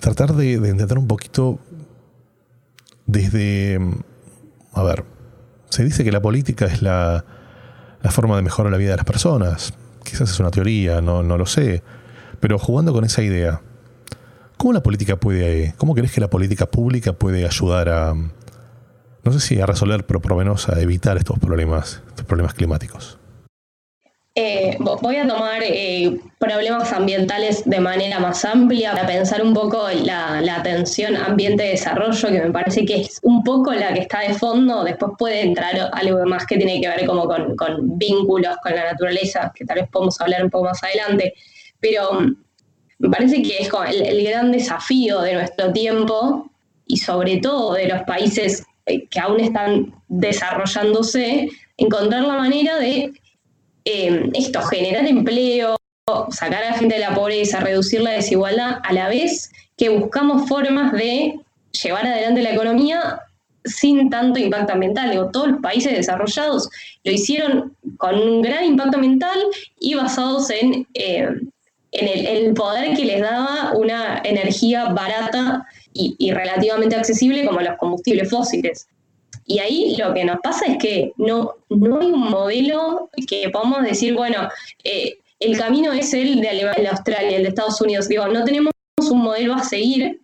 tratar 0.00 0.34
de, 0.34 0.54
entender 0.54 0.98
un 0.98 1.06
poquito 1.06 1.58
desde... 3.06 3.78
A 4.72 4.82
ver, 4.82 5.04
se 5.68 5.84
dice 5.84 6.04
que 6.04 6.12
la 6.12 6.20
política 6.20 6.66
es 6.66 6.82
la, 6.82 7.24
forma 8.10 8.36
de 8.36 8.42
mejorar 8.42 8.72
la 8.72 8.78
vida 8.78 8.90
de 8.90 8.96
las 8.96 9.06
personas. 9.06 9.74
Quizás 10.04 10.30
es 10.30 10.40
una 10.40 10.50
teoría, 10.50 11.00
no, 11.00 11.22
no 11.22 11.36
lo 11.36 11.46
sé. 11.46 11.82
Pero 12.40 12.58
jugando 12.58 12.92
con 12.92 13.04
esa 13.04 13.22
idea, 13.22 13.60
¿cómo 14.56 14.72
la 14.72 14.82
política 14.82 15.16
puede... 15.16 15.74
¿Cómo 15.76 15.94
crees 15.94 16.12
que 16.12 16.20
la 16.20 16.30
política 16.30 16.66
pública 16.66 17.12
puede 17.12 17.44
ayudar 17.44 17.88
a 17.90 18.14
no 19.26 19.32
sé 19.32 19.40
si 19.40 19.60
a 19.60 19.66
resolver, 19.66 20.06
pero 20.06 20.20
por 20.20 20.30
lo 20.30 20.36
menos 20.38 20.68
a 20.68 20.80
evitar 20.80 21.16
estos 21.16 21.38
problemas, 21.38 22.00
estos 22.08 22.24
problemas 22.24 22.54
climáticos. 22.54 23.18
Eh, 24.36 24.76
voy 24.78 25.16
a 25.16 25.26
tomar 25.26 25.62
eh, 25.62 26.20
problemas 26.38 26.92
ambientales 26.92 27.64
de 27.64 27.80
manera 27.80 28.20
más 28.20 28.44
amplia 28.44 28.92
para 28.92 29.06
pensar 29.06 29.42
un 29.42 29.54
poco 29.54 29.88
la, 30.04 30.42
la 30.42 30.56
atención 30.56 31.16
ambiente-desarrollo, 31.16 32.28
que 32.28 32.40
me 32.42 32.50
parece 32.52 32.84
que 32.84 33.00
es 33.00 33.18
un 33.22 33.42
poco 33.42 33.72
la 33.72 33.94
que 33.94 34.00
está 34.00 34.20
de 34.20 34.34
fondo. 34.34 34.84
Después 34.84 35.12
puede 35.18 35.40
entrar 35.40 35.90
algo 35.92 36.24
más 36.26 36.46
que 36.46 36.58
tiene 36.58 36.80
que 36.80 36.88
ver 36.88 37.06
como 37.06 37.26
con, 37.26 37.98
vínculos 37.98 38.56
con 38.62 38.76
la 38.76 38.92
naturaleza, 38.92 39.50
que 39.54 39.64
tal 39.64 39.80
vez 39.80 39.88
podemos 39.90 40.20
hablar 40.20 40.44
un 40.44 40.50
poco 40.50 40.66
más 40.66 40.84
adelante. 40.84 41.34
Pero 41.80 42.20
mm, 42.20 42.36
me 42.98 43.08
parece 43.08 43.42
que 43.42 43.58
es 43.58 43.70
el 43.88 44.22
gran 44.22 44.52
desafío 44.52 45.22
de 45.22 45.34
nuestro 45.34 45.72
tiempo 45.72 46.48
y 46.86 46.98
sobre 46.98 47.38
todo 47.38 47.74
de 47.74 47.88
los 47.88 48.02
países 48.02 48.64
que 48.86 49.20
aún 49.20 49.40
están 49.40 49.94
desarrollándose, 50.08 51.48
encontrar 51.76 52.22
la 52.22 52.34
manera 52.34 52.76
de 52.78 53.12
eh, 53.84 54.30
esto, 54.34 54.62
generar 54.62 55.06
empleo, 55.06 55.76
sacar 56.30 56.62
a 56.62 56.70
la 56.70 56.78
gente 56.78 56.94
de 56.94 57.00
la 57.00 57.14
pobreza, 57.14 57.60
reducir 57.60 58.00
la 58.00 58.12
desigualdad, 58.12 58.78
a 58.82 58.92
la 58.92 59.08
vez 59.08 59.50
que 59.76 59.88
buscamos 59.88 60.48
formas 60.48 60.92
de 60.92 61.38
llevar 61.82 62.06
adelante 62.06 62.42
la 62.42 62.52
economía 62.52 63.20
sin 63.64 64.08
tanto 64.08 64.38
impacto 64.38 64.72
ambiental. 64.72 65.10
Digo, 65.10 65.30
todos 65.30 65.48
los 65.48 65.60
países 65.60 65.92
desarrollados 65.92 66.70
lo 67.04 67.12
hicieron 67.12 67.76
con 67.98 68.14
un 68.16 68.42
gran 68.42 68.64
impacto 68.64 68.96
ambiental 68.96 69.38
y 69.80 69.94
basados 69.94 70.50
en, 70.50 70.86
eh, 70.94 71.28
en 71.98 72.26
el, 72.46 72.54
poder 72.54 72.96
que 72.96 73.04
les 73.04 73.20
daba 73.20 73.72
una 73.74 74.20
energía 74.24 74.86
barata 74.86 75.66
y, 75.92 76.30
relativamente 76.30 76.96
accesible 76.96 77.46
como 77.46 77.60
los 77.60 77.76
combustibles 77.78 78.28
fósiles. 78.30 78.86
Y 79.46 79.60
ahí 79.60 79.96
lo 79.96 80.12
que 80.12 80.24
nos 80.24 80.38
pasa 80.42 80.66
es 80.66 80.78
que 80.78 81.12
no, 81.16 81.54
no 81.70 82.00
hay 82.00 82.06
un 82.08 82.28
modelo 82.30 83.10
que 83.26 83.48
podamos 83.50 83.82
decir, 83.84 84.14
bueno, 84.14 84.48
eh, 84.84 85.18
el 85.38 85.56
camino 85.56 85.92
es 85.92 86.12
el 86.14 86.40
de 86.40 86.70
de 86.76 86.88
Australia, 86.88 87.36
el 87.36 87.42
de 87.44 87.48
Estados 87.50 87.80
Unidos. 87.80 88.08
Digo, 88.08 88.26
no 88.28 88.44
tenemos 88.44 88.72
un 89.10 89.22
modelo 89.22 89.54
a 89.54 89.62
seguir 89.62 90.20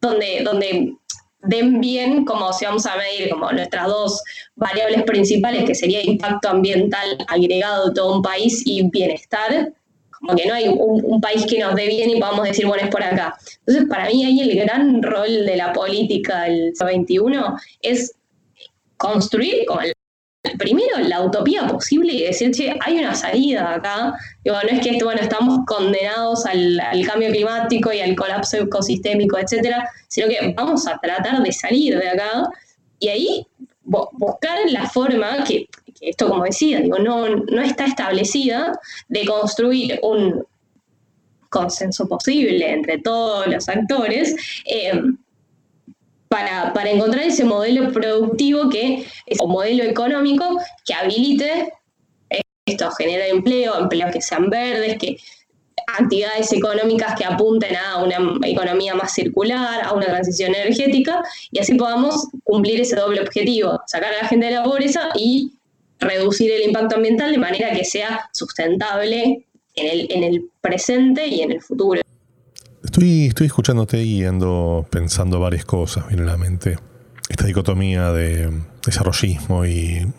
donde, 0.00 0.42
donde 0.44 0.94
den 1.42 1.80
bien 1.80 2.24
como 2.24 2.52
si 2.52 2.64
vamos 2.64 2.86
a 2.86 2.96
medir 2.96 3.30
como 3.30 3.50
nuestras 3.52 3.86
dos 3.86 4.22
variables 4.56 5.02
principales, 5.04 5.64
que 5.64 5.74
sería 5.74 6.02
impacto 6.02 6.48
ambiental 6.48 7.18
agregado 7.28 7.88
de 7.88 7.94
todo 7.94 8.16
un 8.16 8.22
país 8.22 8.62
y 8.66 8.88
bienestar, 8.90 9.72
como 10.20 10.36
que 10.36 10.46
no 10.46 10.54
hay 10.54 10.68
un, 10.68 11.20
país 11.20 11.46
que 11.46 11.58
nos 11.58 11.74
dé 11.74 11.86
bien 11.86 12.10
y 12.10 12.20
podamos 12.20 12.46
decir, 12.46 12.66
bueno, 12.66 12.84
es 12.84 12.90
por 12.90 13.02
acá. 13.02 13.36
Entonces, 13.60 13.88
para 13.88 14.06
mí 14.06 14.24
ahí 14.24 14.40
el 14.40 14.58
gran 14.60 15.02
rol 15.02 15.46
de 15.46 15.56
la 15.56 15.72
política 15.72 16.42
del 16.42 16.74
XXI 16.76 17.18
es 17.82 18.14
construir 18.96 19.64
primero 20.58 20.98
la 20.98 21.22
utopía 21.22 21.66
posible 21.66 22.12
y 22.12 22.22
decir, 22.22 22.50
che, 22.50 22.74
hay 22.80 22.98
una 22.98 23.14
salida 23.14 23.74
acá. 23.74 24.14
Digo, 24.44 24.56
no 24.62 24.68
es 24.68 24.80
que 24.80 25.02
bueno, 25.02 25.20
estamos 25.20 25.60
condenados 25.66 26.46
al, 26.46 26.80
cambio 27.06 27.30
climático 27.30 27.92
y 27.92 28.00
al 28.00 28.14
colapso 28.14 28.58
ecosistémico, 28.58 29.38
etcétera, 29.38 29.88
sino 30.08 30.28
que 30.28 30.54
vamos 30.56 30.86
a 30.86 30.98
tratar 30.98 31.42
de 31.42 31.52
salir 31.52 31.98
de 31.98 32.08
acá 32.08 32.48
y 32.98 33.08
ahí 33.08 33.46
buscar 33.82 34.58
la 34.70 34.88
forma 34.88 35.42
que 35.44 35.66
esto 36.00 36.28
como 36.28 36.44
decía, 36.44 36.80
digo, 36.80 36.98
no, 36.98 37.28
no 37.28 37.62
está 37.62 37.84
establecida, 37.84 38.78
de 39.08 39.24
construir 39.26 40.00
un 40.02 40.44
consenso 41.50 42.08
posible 42.08 42.72
entre 42.72 42.98
todos 42.98 43.46
los 43.48 43.68
actores 43.68 44.34
eh, 44.64 44.92
para, 46.28 46.72
encontrar 46.90 47.24
ese 47.24 47.44
modelo 47.44 47.92
productivo 47.92 48.70
que 48.70 49.04
un 49.40 49.50
modelo 49.50 49.82
económico 49.82 50.58
que 50.84 50.94
habilite 50.94 51.72
esto, 52.66 52.90
genera 52.92 53.26
empleo, 53.26 53.76
empleos 53.80 54.12
que 54.12 54.22
sean 54.22 54.48
verdes, 54.48 54.96
que 54.98 55.16
actividades 55.98 56.52
económicas 56.52 57.16
que 57.16 57.24
apunten 57.24 57.74
a 57.74 57.98
una 57.98 58.46
economía 58.46 58.94
más 58.94 59.12
circular, 59.12 59.82
a 59.84 59.92
una 59.92 60.06
transición 60.06 60.54
energética, 60.54 61.20
y 61.50 61.58
así 61.58 61.74
podamos 61.74 62.28
cumplir 62.44 62.80
ese 62.80 62.94
doble 62.94 63.20
objetivo, 63.20 63.80
sacar 63.86 64.12
a 64.12 64.22
la 64.22 64.28
gente 64.28 64.46
de 64.46 64.52
la 64.52 64.62
pobreza 64.62 65.08
y 65.16 65.52
reducir 66.00 66.50
el 66.50 66.62
impacto 66.62 66.96
ambiental 66.96 67.30
de 67.30 67.38
manera 67.38 67.72
que 67.72 67.84
sea 67.84 68.28
sustentable 68.32 69.46
en 69.76 69.86
el, 69.86 70.06
en 70.10 70.24
el 70.24 70.50
presente 70.60 71.26
y 71.26 71.42
en 71.42 71.52
el 71.52 71.60
futuro. 71.60 72.00
Estoy, 72.82 73.26
estoy 73.26 73.46
escuchándote 73.46 74.02
y 74.02 74.24
ando 74.24 74.86
pensando 74.90 75.38
varias 75.38 75.64
cosas, 75.64 76.04
a 76.10 76.16
la 76.16 76.36
mente. 76.36 76.78
Esta 77.28 77.46
dicotomía 77.46 78.10
de 78.12 78.50
desarrollismo 78.84 79.64
y 79.66 80.10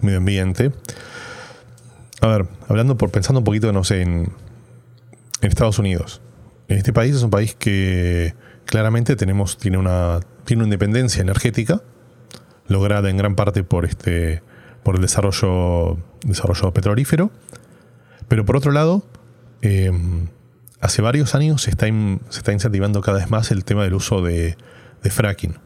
medio 0.00 0.18
ambiente. 0.18 0.72
A 2.20 2.28
ver, 2.28 2.46
hablando 2.68 2.96
por 2.96 3.10
pensando 3.10 3.40
un 3.40 3.44
poquito, 3.44 3.72
no 3.72 3.84
sé, 3.84 4.02
en, 4.02 4.32
en 5.40 5.48
Estados 5.48 5.78
Unidos. 5.78 6.22
Este 6.68 6.92
país 6.92 7.14
es 7.14 7.22
un 7.22 7.30
país 7.30 7.54
que 7.54 8.34
claramente 8.64 9.16
tenemos, 9.16 9.58
tiene 9.58 9.78
una, 9.78 10.20
tiene 10.44 10.62
una 10.62 10.68
independencia 10.68 11.22
energética, 11.22 11.82
lograda 12.68 13.10
en 13.10 13.16
gran 13.16 13.34
parte 13.34 13.62
por, 13.64 13.84
este, 13.84 14.42
por 14.82 14.96
el 14.96 15.02
desarrollo, 15.02 15.98
desarrollo 16.24 16.72
petrolífero. 16.72 17.30
Pero 18.28 18.44
por 18.44 18.56
otro 18.56 18.72
lado, 18.72 19.04
eh, 19.62 19.90
hace 20.80 21.02
varios 21.02 21.34
años 21.34 21.62
se 21.62 21.70
está, 21.70 21.86
se 21.86 22.38
está 22.38 22.52
incentivando 22.52 23.00
cada 23.00 23.18
vez 23.18 23.30
más 23.30 23.50
el 23.50 23.64
tema 23.64 23.84
del 23.84 23.94
uso 23.94 24.22
de, 24.22 24.56
fracking. 25.02 25.56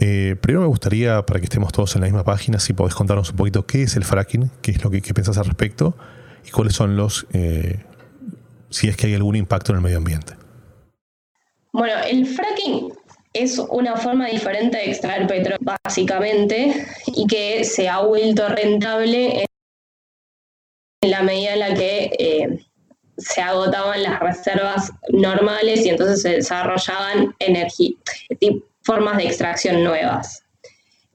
Eh, 0.00 0.34
primero 0.40 0.62
me 0.62 0.66
gustaría, 0.66 1.24
para 1.26 1.40
que 1.40 1.44
estemos 1.44 1.72
todos 1.72 1.94
en 1.94 2.00
la 2.00 2.06
misma 2.06 2.24
página, 2.24 2.58
si 2.58 2.72
podés 2.72 2.94
contarnos 2.94 3.30
un 3.30 3.36
poquito 3.36 3.66
qué 3.66 3.82
es 3.82 3.96
el 3.96 4.04
fracking, 4.04 4.50
qué 4.62 4.72
es 4.72 4.82
lo 4.82 4.90
que, 4.90 5.00
pensás 5.14 5.38
al 5.38 5.44
respecto 5.44 5.94
y 6.46 6.50
cuáles 6.50 6.74
son 6.74 6.96
los, 6.96 7.26
eh, 7.32 7.84
si 8.70 8.88
es 8.88 8.96
que 8.96 9.06
hay 9.06 9.14
algún 9.14 9.36
impacto 9.36 9.72
en 9.72 9.76
el 9.76 9.82
medio 9.82 9.98
ambiente. 9.98 10.34
Bueno, 11.72 11.94
el 12.10 12.26
fracking 12.26 12.92
es 13.32 13.58
una 13.58 13.96
forma 13.96 14.26
diferente 14.26 14.78
de 14.78 14.90
extraer 14.90 15.26
petróleo, 15.26 15.58
básicamente, 15.84 16.86
y 17.06 17.26
que 17.26 17.64
se 17.64 17.88
ha 17.88 18.00
vuelto 18.00 18.48
rentable 18.48 19.44
en 21.02 21.10
la 21.10 21.22
medida 21.22 21.52
en 21.52 21.58
la 21.60 21.74
que 21.74 22.10
eh, 22.18 22.66
se 23.16 23.40
agotaban 23.40 24.02
las 24.02 24.20
reservas 24.20 24.92
normales 25.12 25.84
y 25.84 25.90
entonces 25.90 26.22
se 26.22 26.30
desarrollaban 26.30 27.34
formas 28.82 29.16
de 29.18 29.24
extracción 29.24 29.84
nuevas. 29.84 30.42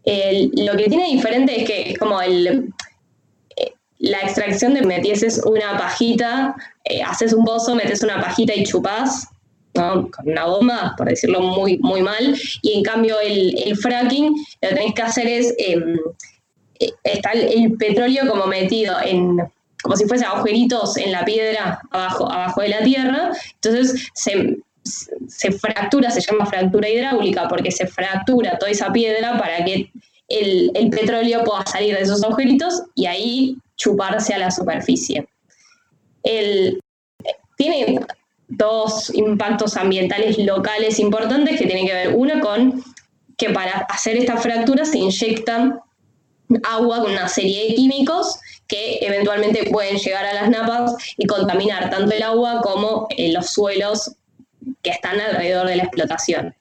lo 0.05 0.77
que 0.77 0.87
tiene 0.87 1.07
diferente 1.07 1.61
es 1.61 1.67
que 1.67 1.95
como 1.97 2.21
el, 2.21 2.73
eh, 3.57 3.73
la 3.97 4.19
extracción 4.19 4.73
de 4.75 4.83
metieses 4.83 5.41
una 5.43 5.77
pajita, 5.77 6.55
eh, 6.85 7.01
haces 7.01 7.33
un 7.33 7.43
pozo, 7.43 7.75
metes 7.75 8.03
una 8.03 8.21
pajita 8.21 8.53
y 8.53 8.63
chupás, 8.63 9.27
con 9.75 10.09
una 10.25 10.45
bomba, 10.45 10.95
por 10.97 11.07
decirlo 11.07 11.41
muy, 11.41 11.77
muy 11.79 12.01
mal, 12.01 12.35
y 12.61 12.73
en 12.73 12.83
cambio 12.83 13.19
el, 13.19 13.75
fracking 13.77 14.27
lo 14.61 14.69
que 14.69 14.75
tenés 14.75 14.93
que 14.93 15.01
hacer 15.01 15.27
es, 15.27 15.53
em, 15.57 15.97
eh, 16.79 16.91
está 17.03 17.31
el, 17.31 17.73
petróleo 17.77 18.27
como 18.27 18.47
metido 18.47 18.95
en, 19.03 19.37
como 19.83 19.95
si 19.95 20.05
fuese 20.05 20.25
agujeritos 20.25 20.97
en 20.97 21.11
la 21.11 21.25
piedra 21.25 21.81
abajo, 21.91 22.31
abajo 22.31 22.61
de 22.61 22.69
la 22.69 22.83
tierra. 22.83 23.31
Entonces 23.61 24.07
se, 24.13 24.57
se 25.27 25.51
fractura, 25.51 26.09
se 26.09 26.21
llama 26.21 26.45
fractura 26.45 26.89
hidráulica, 26.89 27.47
porque 27.47 27.71
se 27.71 27.85
fractura 27.85 28.57
toda 28.57 28.71
esa 28.71 28.91
piedra 28.91 29.37
para 29.37 29.63
que 29.63 29.91
el, 30.29 30.71
el 30.73 30.89
petróleo 30.89 31.43
pueda 31.43 31.65
salir 31.65 31.95
de 31.95 32.01
esos 32.01 32.23
agujeritos 32.23 32.81
y 32.95 33.05
ahí 33.05 33.57
chuparse 33.75 34.33
a 34.33 34.39
la 34.39 34.49
superficie. 34.49 35.27
El, 36.23 36.79
tiene 37.57 37.99
dos 38.47 39.09
impactos 39.13 39.75
ambientales 39.77 40.37
locales 40.37 40.99
importantes 40.99 41.59
que 41.59 41.65
tienen 41.65 41.87
que 41.87 41.93
ver, 41.93 42.13
uno 42.15 42.39
con 42.41 42.83
que 43.37 43.49
para 43.49 43.79
hacer 43.89 44.17
esta 44.17 44.37
fractura 44.37 44.85
se 44.85 44.97
inyectan 44.99 45.79
agua 46.63 47.01
con 47.01 47.11
una 47.11 47.27
serie 47.27 47.67
de 47.67 47.75
químicos 47.75 48.39
que 48.67 48.99
eventualmente 49.01 49.69
pueden 49.71 49.97
llegar 49.97 50.25
a 50.25 50.33
las 50.33 50.49
napas 50.49 50.95
y 51.17 51.25
contaminar 51.25 51.89
tanto 51.89 52.13
el 52.13 52.23
agua 52.23 52.61
como 52.61 53.07
eh, 53.17 53.31
los 53.31 53.47
suelos 53.47 54.15
que 54.81 54.91
están 54.91 55.19
alrededor 55.19 55.67
de 55.67 55.75
la 55.77 55.83
explotación. 55.83 56.55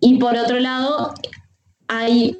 Y 0.00 0.18
por 0.18 0.36
otro 0.36 0.58
lado, 0.58 1.14
hay, 1.88 2.36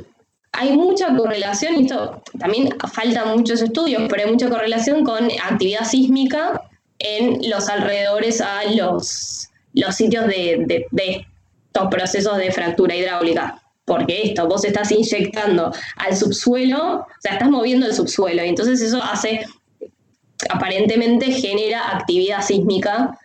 hay 0.53 0.73
mucha 0.77 1.15
correlación, 1.17 1.77
y 1.77 1.83
esto 1.83 2.23
también 2.39 2.69
faltan 2.93 3.37
muchos 3.37 3.63
estudios, 3.63 4.03
pero 4.09 4.25
hay 4.25 4.31
mucha 4.31 4.49
correlación 4.49 5.05
con 5.05 5.29
actividad 5.43 5.85
sísmica 5.85 6.63
en 6.99 7.51
los 7.51 7.69
alrededores 7.69 8.41
a 8.41 8.65
los, 8.65 9.49
los 9.75 9.95
sitios 9.95 10.27
de, 10.27 10.87
estos 10.93 11.89
procesos 11.91 12.39
de 12.39 12.51
fractura 12.51 12.95
hidráulica. 12.95 13.63
Porque 13.85 14.23
esto, 14.23 14.49
vos 14.49 14.65
estás 14.65 14.91
inyectando 14.91 15.73
al 15.97 16.17
subsuelo, 16.17 16.97
o 16.97 17.07
sea, 17.21 17.35
estás 17.35 17.49
moviendo 17.49 17.87
el 17.87 17.95
subsuelo, 17.95 18.45
y 18.45 18.49
entonces 18.49 18.81
eso 18.81 19.01
hace, 19.01 19.47
aparentemente 20.51 21.31
genera 21.31 21.97
actividad 21.97 22.43
sísmica 22.43 23.17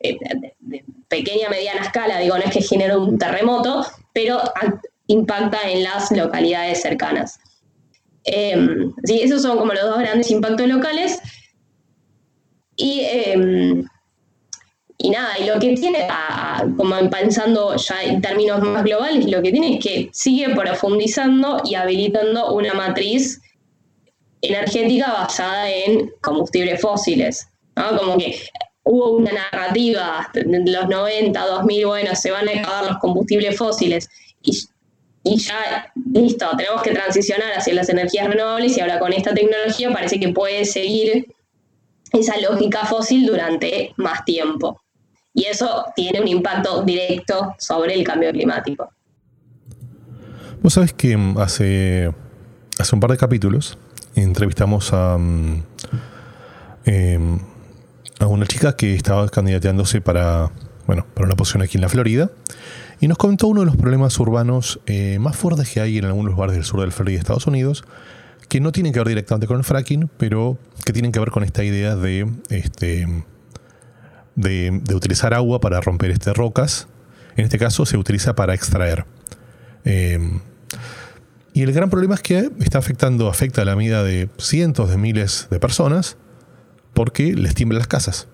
eh, 0.00 0.16
de, 0.60 0.84
pequeña, 1.08 1.50
mediana 1.50 1.82
escala, 1.82 2.20
digo, 2.20 2.38
no 2.38 2.44
es 2.44 2.52
que 2.52 2.62
genera 2.62 2.96
un 2.96 3.18
terremoto, 3.18 3.84
pero 4.14 4.40
impacta 5.08 5.68
en 5.68 5.82
las 5.82 6.10
localidades 6.12 6.80
cercanas. 6.80 7.38
Em, 8.24 8.94
sí, 9.04 9.20
esos 9.22 9.42
son 9.42 9.58
como 9.58 9.72
los 9.72 9.82
dos 9.82 9.98
grandes 9.98 10.30
impactos 10.30 10.68
locales. 10.68 11.18
Y, 12.80 13.02
em, 13.04 13.84
y 14.96 15.10
nada, 15.10 15.38
y 15.38 15.46
lo 15.46 15.58
que 15.58 15.74
tiene, 15.74 16.06
como 16.76 16.94
pensando 17.10 17.76
ya 17.76 18.02
en 18.02 18.20
términos 18.22 18.60
más 18.62 18.84
globales, 18.84 19.30
lo 19.30 19.42
que 19.42 19.52
tiene 19.52 19.74
es 19.74 19.84
que 19.84 20.10
sigue 20.12 20.48
profundizando 20.54 21.60
y 21.64 21.74
habilitando 21.74 22.54
una 22.54 22.72
matriz 22.72 23.40
energética 24.40 25.12
basada 25.12 25.70
en 25.70 26.10
combustibles 26.22 26.80
fósiles. 26.80 27.46
¿no? 27.76 27.98
Como 27.98 28.18
que 28.18 28.40
hubo 28.84 29.16
una 29.16 29.30
narrativa 29.32 30.30
de 30.32 30.44
los 30.70 30.88
90, 30.88 31.46
2000, 31.46 31.86
bueno, 31.86 32.14
se 32.14 32.30
van 32.30 32.48
a 32.48 32.52
acabar 32.52 32.84
los 32.86 32.98
combustibles 32.98 33.56
fósiles 33.56 34.08
y, 34.42 34.58
y 35.24 35.36
ya, 35.36 35.92
listo, 36.12 36.46
tenemos 36.56 36.82
que 36.82 36.92
transicionar 36.92 37.52
hacia 37.52 37.74
las 37.74 37.90
energías 37.90 38.26
renovables 38.26 38.76
y 38.76 38.80
ahora 38.80 38.98
con 38.98 39.12
esta 39.12 39.34
tecnología 39.34 39.92
parece 39.92 40.18
que 40.18 40.30
puede 40.30 40.64
seguir 40.64 41.26
esa 42.12 42.38
lógica 42.38 42.84
fósil 42.84 43.26
durante 43.26 43.92
más 43.96 44.24
tiempo. 44.24 44.80
Y 45.32 45.44
eso 45.44 45.86
tiene 45.94 46.20
un 46.20 46.28
impacto 46.28 46.82
directo 46.82 47.54
sobre 47.58 47.94
el 47.94 48.04
cambio 48.04 48.30
climático. 48.32 48.90
Vos 50.62 50.74
sabés 50.74 50.92
que 50.92 51.16
mm, 51.16 51.38
hace, 51.38 52.12
hace 52.78 52.94
un 52.94 53.00
par 53.00 53.10
de 53.10 53.16
capítulos 53.16 53.78
entrevistamos 54.16 54.92
a, 54.92 55.14
a 55.14 55.18
una 58.26 58.46
chica 58.46 58.76
que 58.76 58.94
estaba 58.94 59.28
candidateándose 59.28 60.00
para, 60.00 60.50
bueno, 60.86 61.06
para 61.14 61.26
una 61.26 61.36
posición 61.36 61.62
aquí 61.62 61.78
en 61.78 61.82
la 61.82 61.88
Florida 61.88 62.30
y 63.00 63.08
nos 63.08 63.16
comentó 63.16 63.48
uno 63.48 63.60
de 63.60 63.66
los 63.66 63.76
problemas 63.76 64.18
urbanos 64.20 64.78
eh, 64.86 65.18
más 65.18 65.34
fuertes 65.34 65.70
que 65.70 65.80
hay 65.80 65.98
en 65.98 66.04
algunos 66.04 66.32
lugares 66.32 66.54
del 66.54 66.64
sur 66.64 66.80
del 66.80 66.92
Florida, 66.92 67.18
Estados 67.18 67.46
Unidos, 67.46 67.84
que 68.48 68.60
no 68.60 68.72
tienen 68.72 68.92
que 68.92 68.98
ver 68.98 69.08
directamente 69.08 69.46
con 69.46 69.56
el 69.56 69.64
fracking, 69.64 70.10
pero 70.18 70.58
que 70.90 70.92
tienen 70.92 71.12
que 71.12 71.20
ver 71.20 71.30
con 71.30 71.44
esta 71.44 71.62
idea 71.62 71.94
de, 71.94 72.28
este, 72.48 73.06
de, 74.34 74.82
utilizar 74.92 75.34
agua 75.34 75.60
para 75.60 75.80
romper 75.80 76.10
este, 76.10 76.32
rocas. 76.32 76.88
En 77.36 77.44
este 77.44 77.58
caso 77.58 77.86
se 77.86 77.96
utiliza 77.96 78.34
para 78.34 78.54
extraer. 78.54 79.04
Em, 79.84 80.40
y 81.52 81.62
el 81.62 81.72
gran 81.72 81.90
problema 81.90 82.16
es 82.16 82.22
que 82.22 82.50
está 82.58 82.78
afectando, 82.78 83.28
afecta 83.28 83.62
a 83.62 83.64
la 83.64 83.76
vida 83.76 84.02
de 84.02 84.28
cientos 84.38 84.90
de 84.90 84.96
miles 84.96 85.46
de 85.48 85.60
personas 85.60 86.16
porque 86.92 87.34
les 87.34 87.54
tiemblan 87.54 87.78
las 87.78 87.86
casas. 87.86 88.26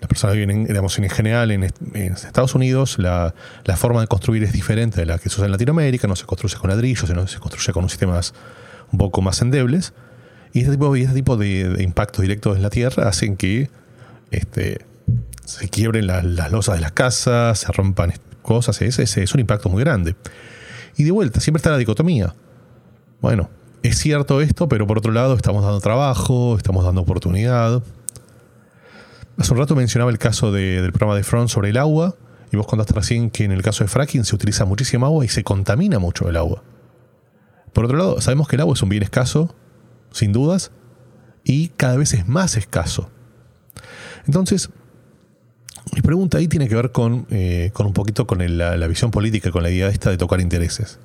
Las 0.00 0.08
personas 0.08 0.36
viven, 0.36 0.66
digamos, 0.66 0.96
en 1.00 1.10
general 1.10 1.50
en, 1.50 1.64
Estados 1.64 2.54
Unidos, 2.54 3.00
la, 3.00 3.34
forma 3.76 4.00
de 4.00 4.06
construir 4.06 4.44
es 4.44 4.52
diferente 4.52 5.00
de 5.00 5.06
la 5.06 5.18
que 5.18 5.28
se 5.28 5.36
usa 5.36 5.46
en 5.46 5.52
Latinoamérica, 5.52 6.06
no 6.06 6.14
se 6.14 6.24
construye 6.24 6.56
con 6.56 6.70
ladrillos, 6.70 7.08
sino 7.08 7.26
se 7.26 7.40
construye 7.40 7.72
con 7.72 7.88
sistemas 7.88 8.32
un 8.92 8.98
poco 8.98 9.22
más 9.22 9.42
endebles. 9.42 9.92
Y 10.56 10.60
este 10.60 10.72
tipo, 10.72 10.96
este 10.96 11.36
de, 11.76 11.82
impactos 11.82 12.22
directos 12.22 12.56
en 12.56 12.62
la 12.62 12.70
tierra 12.70 13.08
hacen 13.08 13.36
que 13.36 13.68
este, 14.30 14.86
se 15.44 15.68
quiebren 15.68 16.06
las, 16.06 16.50
losas 16.50 16.76
de 16.76 16.80
las 16.80 16.92
casas, 16.92 17.58
se 17.58 17.70
rompan 17.72 18.14
cosas. 18.40 18.80
Ese, 18.80 19.02
es 19.02 19.34
un 19.34 19.40
impacto 19.40 19.68
muy 19.68 19.84
grande. 19.84 20.16
Y 20.96 21.04
de 21.04 21.10
vuelta, 21.10 21.40
siempre 21.40 21.58
está 21.58 21.68
la 21.68 21.76
dicotomía. 21.76 22.34
Bueno, 23.20 23.50
es 23.82 23.98
cierto 23.98 24.40
esto, 24.40 24.66
pero 24.66 24.86
por 24.86 24.96
otro 24.96 25.12
lado 25.12 25.34
estamos 25.34 25.62
dando 25.62 25.78
trabajo, 25.80 26.56
estamos 26.56 26.86
dando 26.86 27.02
oportunidad. 27.02 27.82
Hace 29.36 29.52
un 29.52 29.58
rato 29.58 29.76
mencionaba 29.76 30.10
el 30.10 30.16
caso 30.16 30.52
del 30.52 30.90
programa 30.90 31.16
de 31.16 31.22
Front 31.22 31.50
sobre 31.50 31.68
el 31.68 31.76
agua, 31.76 32.14
y 32.50 32.56
vos 32.56 32.66
contaste 32.66 32.94
recién 32.94 33.28
que 33.28 33.44
en 33.44 33.52
el 33.52 33.60
caso 33.60 33.84
de 33.84 33.88
fracking 33.88 34.24
se 34.24 34.34
utiliza 34.34 34.64
muchísima 34.64 35.08
agua 35.08 35.22
y 35.22 35.28
se 35.28 35.44
contamina 35.44 35.98
mucho 35.98 36.30
el 36.30 36.36
agua. 36.38 36.62
Por 37.74 37.84
otro 37.84 37.98
lado, 37.98 38.22
sabemos 38.22 38.48
que 38.48 38.56
el 38.56 38.62
agua 38.62 38.72
es 38.72 38.82
un 38.82 38.88
bien 38.88 39.02
escaso, 39.02 39.54
sin 40.16 40.32
dudas, 40.32 40.72
y 41.44 41.68
cada 41.68 41.96
vez 41.96 42.14
es 42.14 42.26
más 42.26 42.56
escaso. 42.56 43.10
Entonces, 44.26 44.70
mi 45.94 46.00
pregunta 46.00 46.38
ahí 46.38 46.48
tiene 46.48 46.68
que 46.68 46.74
ver 46.74 46.90
con, 46.90 47.26
eh, 47.30 47.70
un 47.78 47.92
poquito 47.92 48.26
con 48.26 48.38
la, 48.58 48.86
visión 48.86 49.10
política, 49.10 49.50
con 49.50 49.62
la 49.62 49.70
idea 49.70 49.88
esta 49.88 50.08
de 50.08 50.16
tocar 50.16 50.40
intereses. 50.40 50.98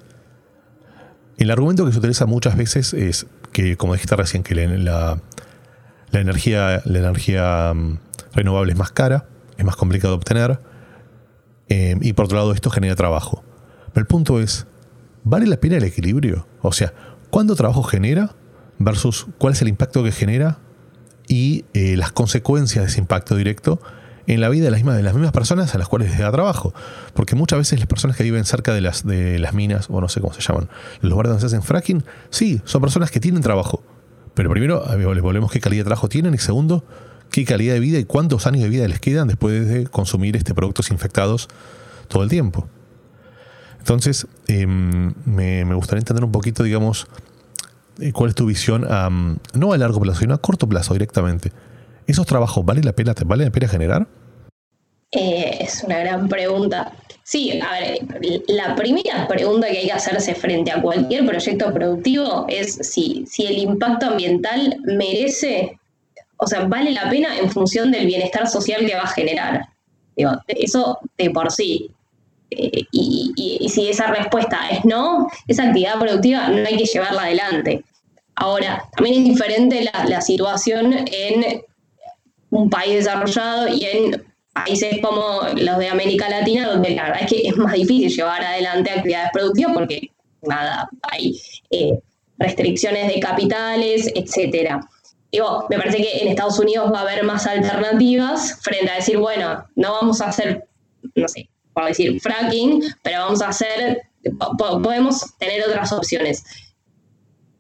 El 1.37 1.51
argumento 1.51 1.85
que 1.85 1.91
se 1.91 1.99
utiliza 1.99 2.25
muchas 2.25 2.55
veces 2.55 2.93
es 2.93 3.27
que, 3.51 3.75
como 3.75 3.93
dijiste 3.93 4.15
recién, 4.15 4.43
que 4.43 4.55
la, 4.55 5.21
energía, 6.13 6.81
la 6.85 6.99
energía 6.99 7.73
mm, 7.75 7.99
renovable 8.33 8.71
es 8.71 8.79
más 8.79 8.91
cara, 8.91 9.27
es 9.57 9.65
más 9.65 9.75
complicado 9.75 10.13
de 10.13 10.17
obtener, 10.17 10.59
eh, 11.67 11.97
y 11.99 12.13
por 12.13 12.25
otro 12.25 12.37
lado 12.37 12.53
esto 12.53 12.69
genera 12.69 12.95
trabajo. 12.95 13.43
Pero 13.93 14.03
el 14.03 14.07
punto 14.07 14.39
es, 14.39 14.67
¿vale 15.25 15.47
la 15.47 15.57
pena 15.57 15.75
el 15.75 15.83
equilibrio? 15.83 16.47
O 16.61 16.71
sea, 16.71 16.93
¿cuánto 17.29 17.55
trabajo 17.55 17.83
genera 17.83 18.35
versus 18.83 19.27
cuál 19.37 19.53
es 19.53 19.61
el 19.61 19.67
impacto 19.67 20.03
que 20.03 20.11
genera 20.11 20.59
y 21.27 21.65
eh, 21.73 21.95
las 21.97 22.11
consecuencias 22.11 22.85
de 22.85 22.91
ese 22.91 22.99
impacto 22.99 23.35
directo 23.35 23.79
en 24.27 24.41
la 24.41 24.49
vida 24.49 24.65
de 24.65 24.71
las, 24.71 24.83
mismas, 24.83 25.31
personas 25.31 25.73
a 25.73 25.77
las 25.77 25.87
cuales 25.87 26.09
les 26.09 26.19
da 26.19 26.31
trabajo. 26.31 26.73
Porque 27.13 27.35
muchas 27.35 27.59
veces 27.59 27.79
las 27.79 27.87
personas 27.87 28.17
que 28.17 28.23
viven 28.23 28.45
cerca 28.45 28.73
de 28.73 28.81
las, 28.81 29.05
de 29.05 29.39
las 29.39 29.53
minas, 29.53 29.87
o 29.89 29.99
no 30.01 30.09
sé 30.09 30.21
cómo 30.21 30.33
se 30.33 30.41
llaman, 30.41 30.69
los 31.01 31.09
lugares 31.09 31.29
donde 31.29 31.41
se 31.41 31.47
hacen 31.47 31.63
fracking, 31.63 32.03
sí, 32.29 32.61
son 32.65 32.81
personas 32.81 33.11
que 33.11 33.19
tienen 33.19 33.41
trabajo. 33.41 33.83
Pero 34.33 34.49
primero, 34.49 34.85
les 34.95 35.21
volvemos 35.21 35.51
qué 35.51 35.59
calidad 35.59 35.81
de 35.81 35.85
trabajo 35.85 36.07
tienen 36.07 36.33
y 36.33 36.37
segundo, 36.37 36.85
qué 37.31 37.45
calidad 37.45 37.73
de 37.73 37.79
vida 37.79 37.99
y 37.99 38.05
cuántos 38.05 38.47
años 38.47 38.63
de 38.63 38.69
vida 38.69 38.87
les 38.87 38.99
quedan 38.99 39.27
después 39.27 39.67
de 39.67 39.87
consumir 39.87 40.37
este 40.37 40.53
productos 40.53 40.91
infectados 40.91 41.49
todo 42.07 42.23
el 42.23 42.29
tiempo. 42.29 42.67
Entonces, 43.79 44.27
em, 44.47 45.13
me, 45.25 45.63
gustaría 45.73 45.99
entender 45.99 46.23
un 46.23 46.31
poquito, 46.31 46.63
digamos, 46.63 47.07
cuál 48.13 48.29
es 48.29 48.35
tu 48.35 48.45
visión, 48.45 48.87
no 49.53 49.73
a 49.73 49.77
largo 49.77 49.99
plazo, 49.99 50.19
sino 50.21 50.33
a 50.33 50.37
corto 50.39 50.67
plazo 50.67 50.93
directamente. 50.93 51.51
¿Esos 52.07 52.25
trabajos 52.25 52.65
vale 52.65 52.81
la 52.81 52.93
pena, 52.93 53.13
vale 53.25 53.45
la 53.45 53.51
pena 53.51 53.67
generar? 53.67 54.07
Eh, 55.11 55.57
es 55.59 55.83
una 55.83 55.99
gran 55.99 56.29
pregunta. 56.29 56.93
Sí, 57.23 57.59
a 57.61 57.79
ver, 57.79 57.99
la 58.47 58.75
primera 58.75 59.27
pregunta 59.27 59.67
que 59.67 59.79
hay 59.79 59.85
que 59.85 59.91
hacerse 59.91 60.33
frente 60.33 60.71
a 60.71 60.81
cualquier 60.81 61.25
proyecto 61.25 61.73
productivo 61.73 62.45
es 62.47 62.75
si, 62.75 63.25
si 63.27 63.45
el 63.45 63.57
impacto 63.57 64.07
ambiental 64.07 64.77
merece, 64.83 65.77
o 66.37 66.47
sea, 66.47 66.65
vale 66.65 66.91
la 66.91 67.09
pena 67.09 67.37
en 67.37 67.49
función 67.51 67.91
del 67.91 68.05
bienestar 68.05 68.47
social 68.47 68.85
que 68.85 68.95
va 68.95 69.03
a 69.03 69.07
generar. 69.07 69.65
eso 70.47 70.97
de 71.17 71.29
por 71.29 71.51
sí. 71.51 71.91
Eh, 72.51 72.83
y, 72.91 73.69
si 73.69 73.87
esa 73.87 74.07
respuesta 74.07 74.69
es 74.69 74.83
no, 74.83 75.29
esa 75.47 75.63
actividad 75.63 75.97
productiva 75.97 76.49
no 76.49 76.67
hay 76.67 76.75
que 76.77 76.85
llevarla 76.85 77.23
adelante. 77.23 77.83
Ahora, 78.35 78.83
también 78.95 79.21
es 79.21 79.29
diferente 79.29 79.89
la, 80.05 80.21
situación 80.21 80.93
en 80.93 81.61
un 82.49 82.69
país 82.69 82.95
desarrollado 82.95 83.69
y 83.69 83.85
en 83.85 84.25
países 84.53 84.99
como 85.01 85.41
los 85.55 85.77
de 85.77 85.87
América 85.87 86.27
Latina, 86.27 86.67
donde 86.67 86.89
la 86.91 87.03
verdad 87.03 87.21
es 87.21 87.29
que 87.29 87.47
es 87.47 87.55
más 87.55 87.73
difícil 87.73 88.09
llevar 88.09 88.43
adelante 88.43 88.91
actividades 88.91 89.29
productivas 89.31 89.73
porque 89.73 90.11
nada, 90.41 90.89
hay 91.03 91.39
eh, 91.69 91.97
restricciones 92.37 93.13
de 93.13 93.19
capitales, 93.19 94.11
etcétera. 94.15 94.81
digo, 95.31 95.67
me 95.69 95.77
parece 95.77 95.97
que 95.97 96.23
en 96.23 96.27
Estados 96.29 96.59
Unidos 96.59 96.91
va 96.91 96.99
a 96.99 97.03
haber 97.03 97.23
más 97.23 97.45
alternativas 97.47 98.59
frente 98.61 98.91
a 98.91 98.95
decir, 98.95 99.17
bueno, 99.17 99.65
no 99.75 99.93
vamos 99.93 100.19
a 100.19 100.29
hacer, 100.29 100.67
no 101.15 101.27
sé, 101.27 101.50
por 101.73 101.85
decir 101.85 102.19
fracking, 102.21 102.83
pero 103.03 103.19
vamos 103.19 103.41
a 103.41 103.49
hacer, 103.49 104.01
podemos 104.57 105.37
tener 105.37 105.63
otras 105.67 105.91
opciones. 105.91 106.43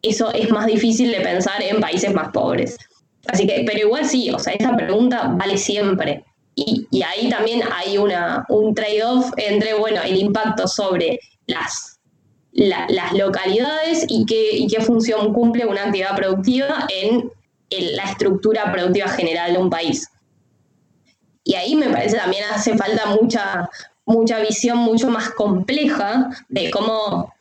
Eso 0.01 0.31
es 0.33 0.49
más 0.49 0.65
difícil 0.65 1.11
de 1.11 1.21
pensar 1.21 1.61
en 1.61 1.79
países 1.79 2.13
más 2.13 2.29
pobres. 2.29 2.77
Así 3.27 3.45
que, 3.45 3.63
pero 3.65 3.79
igual 3.79 4.05
sí, 4.05 4.31
o 4.31 4.39
sea, 4.39 4.53
esta 4.53 4.75
pregunta 4.75 5.33
vale 5.37 5.57
siempre. 5.57 6.25
Y, 6.55 6.87
ahí 7.03 7.29
también 7.29 7.61
hay 7.71 7.97
una, 7.97 8.45
un 8.49 8.73
trade-off 8.75 9.31
entre, 9.37 9.73
bueno, 9.73 10.01
el 10.03 10.17
impacto 10.17 10.67
sobre 10.67 11.19
las, 11.47 11.99
las 12.51 13.13
localidades 13.13 14.05
y 14.09 14.25
qué, 14.25 14.67
qué 14.69 14.81
función 14.83 15.33
cumple 15.33 15.65
una 15.65 15.83
actividad 15.83 16.15
productiva 16.15 16.85
en, 16.89 17.31
la 17.73 18.03
estructura 18.03 18.69
productiva 18.69 19.07
general 19.07 19.53
de 19.53 19.59
un 19.59 19.69
país. 19.69 20.05
Y 21.45 21.55
ahí 21.55 21.73
me 21.73 21.89
parece 21.89 22.17
también 22.17 22.43
hace 22.53 22.77
falta 22.77 23.05
mucha, 23.05 23.69
mucha 24.11 24.39
visión 24.39 24.77
mucho 24.77 25.09
más 25.09 25.29
compleja 25.31 26.29
de 26.49 26.69
cómo 26.71 27.33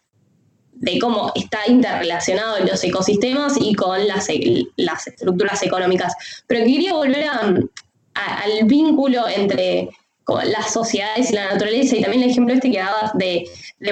de 0.80 0.98
cómo 0.98 1.30
está 1.34 1.58
interrelacionado 1.68 2.58
los 2.60 2.82
ecosistemas 2.82 3.54
y 3.60 3.74
con 3.74 4.08
las, 4.08 4.28
las 4.76 5.06
estructuras 5.06 5.62
económicas. 5.62 6.14
Pero 6.46 6.64
quería 6.64 6.94
volver 6.94 7.26
al 7.28 8.64
vínculo 8.64 9.28
entre 9.28 9.90
las 10.26 10.72
sociedades 10.72 11.30
y 11.30 11.34
la 11.34 11.52
naturaleza 11.52 11.96
y 11.96 12.02
también 12.02 12.22
el 12.22 12.30
ejemplo 12.30 12.54
este 12.54 12.70
que 12.70 12.78
dabas 12.78 13.12
de, 13.14 13.46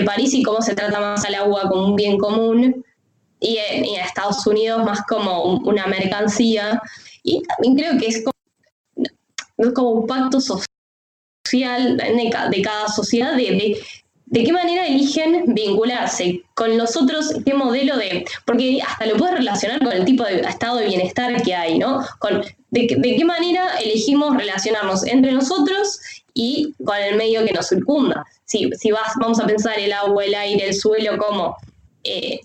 París 0.07 0.33
y 0.33 0.43
cómo 0.43 0.63
se 0.63 0.75
trata 0.75 0.99
más 0.99 1.25
al 1.25 1.35
agua 1.35 1.69
como 1.69 1.89
un 1.89 1.97
bien 1.97 2.17
común 2.17 2.85
y 3.41 3.59
en, 3.71 3.85
Estados 3.85 4.47
Unidos 4.47 4.83
más 4.83 5.03
como 5.07 5.43
una 5.43 5.87
mercancía. 5.87 6.81
Y 7.23 7.43
también 7.43 7.77
creo 7.77 7.99
que 7.99 8.07
es 8.07 8.25
como, 8.25 9.75
como 9.75 9.91
un 9.91 10.07
pacto 10.07 10.41
social 10.41 10.67
de, 11.53 12.63
cada 12.63 12.89
sociedad 12.89 13.35
de 13.35 13.77
¿De 14.31 14.45
qué 14.45 14.53
manera 14.53 14.87
eligen 14.87 15.55
vincularse 15.55 16.43
con 16.55 16.77
los 16.77 16.97
otros? 16.97 17.33
¿Qué 17.47 17.55
modelo 17.55 17.97
de...? 17.97 18.27
Porque 18.45 18.79
hasta 18.87 19.07
lo 19.07 19.17
puedes 19.17 19.37
relacionar 19.37 19.83
con 19.83 19.93
el 19.93 20.05
tipo 20.05 20.23
de 20.23 20.41
estado 20.41 20.77
de 20.77 20.87
bienestar 20.87 21.43
que 21.43 21.55
hay, 21.55 21.79
¿no? 21.79 22.05
Con, 22.19 22.45
de, 22.71 22.87
qué 22.87 23.25
manera 23.25 23.79
elegimos 23.79 24.37
relacionarnos 24.37 25.07
entre 25.07 25.33
nosotros 25.33 25.99
y 26.35 26.75
con 26.85 26.99
el 26.99 27.17
medio 27.17 27.43
que 27.47 27.55
nos 27.55 27.69
circunda? 27.69 28.27
Si, 28.45 28.71
si 28.79 28.91
vas, 28.91 29.15
vamos 29.19 29.41
a 29.41 29.47
pensar 29.47 29.79
el 29.79 29.95
agua, 29.95 30.25
el 30.25 30.35
aire, 30.35 30.69
el 30.69 30.75
suelo 30.75 31.17
como... 31.17 31.57
Eh, 32.05 32.41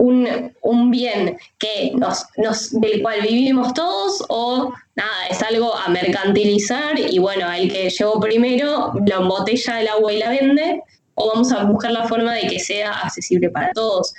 un, 0.00 0.90
bien 0.90 1.36
que 1.58 1.92
nos, 1.94 2.24
nos, 2.36 2.70
del 2.80 3.02
cual 3.02 3.20
vivimos 3.22 3.74
todos 3.74 4.24
o 4.28 4.72
nada, 4.94 5.26
es 5.30 5.42
algo 5.42 5.74
a 5.74 5.88
mercantilizar 5.88 6.98
y 6.98 7.18
bueno, 7.18 7.50
el 7.52 7.70
que 7.70 7.90
llegó 7.90 8.18
primero 8.18 8.92
lo 9.06 9.20
embotella 9.20 9.80
el 9.80 9.88
agua 9.88 10.12
y 10.12 10.18
la 10.18 10.30
vende 10.30 10.82
o 11.14 11.28
vamos 11.28 11.52
a 11.52 11.64
buscar 11.64 11.92
la 11.92 12.08
forma 12.08 12.34
de 12.34 12.48
que 12.48 12.58
sea 12.58 12.92
accesible 12.92 13.50
para 13.50 13.72
todos. 13.72 14.14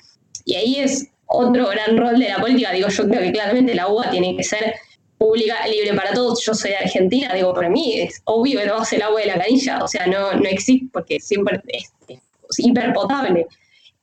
Y 0.46 0.56
ahí 0.56 0.76
es 0.78 1.08
otro 1.26 1.68
gran 1.70 1.98
rol 1.98 2.20
de 2.20 2.30
la 2.30 2.38
política, 2.38 2.72
digo, 2.72 2.90
yo 2.90 3.08
creo 3.08 3.22
que 3.22 3.32
claramente 3.32 3.72
el 3.72 3.80
agua 3.80 4.10
tiene 4.12 4.36
que 4.38 4.44
ser 4.44 4.76
pública, 5.18 5.66
libre 5.68 5.96
para 5.96 6.14
todos. 6.14 6.44
Yo 6.46 6.54
soy 6.54 6.72
de 6.72 6.78
Argentina, 6.78 7.34
digo, 7.34 7.54
para 7.54 7.70
mí 7.70 8.02
es 8.02 8.22
obvio 8.26 8.60
que 8.60 8.68
no 8.68 8.76
va 8.76 8.82
a 8.82 8.86
ser 8.86 9.00
el 9.00 9.06
agua 9.06 9.22
de 9.22 9.28
la 9.28 9.40
canilla, 9.40 9.84
o 9.84 9.88
sea, 9.88 10.06
no, 10.06 10.34
no 10.34 10.48
existe 10.48 10.88
porque 10.94 11.20
siempre 11.20 11.62
es, 11.68 11.92
es 12.08 12.20
hiperpotable. 12.60 13.48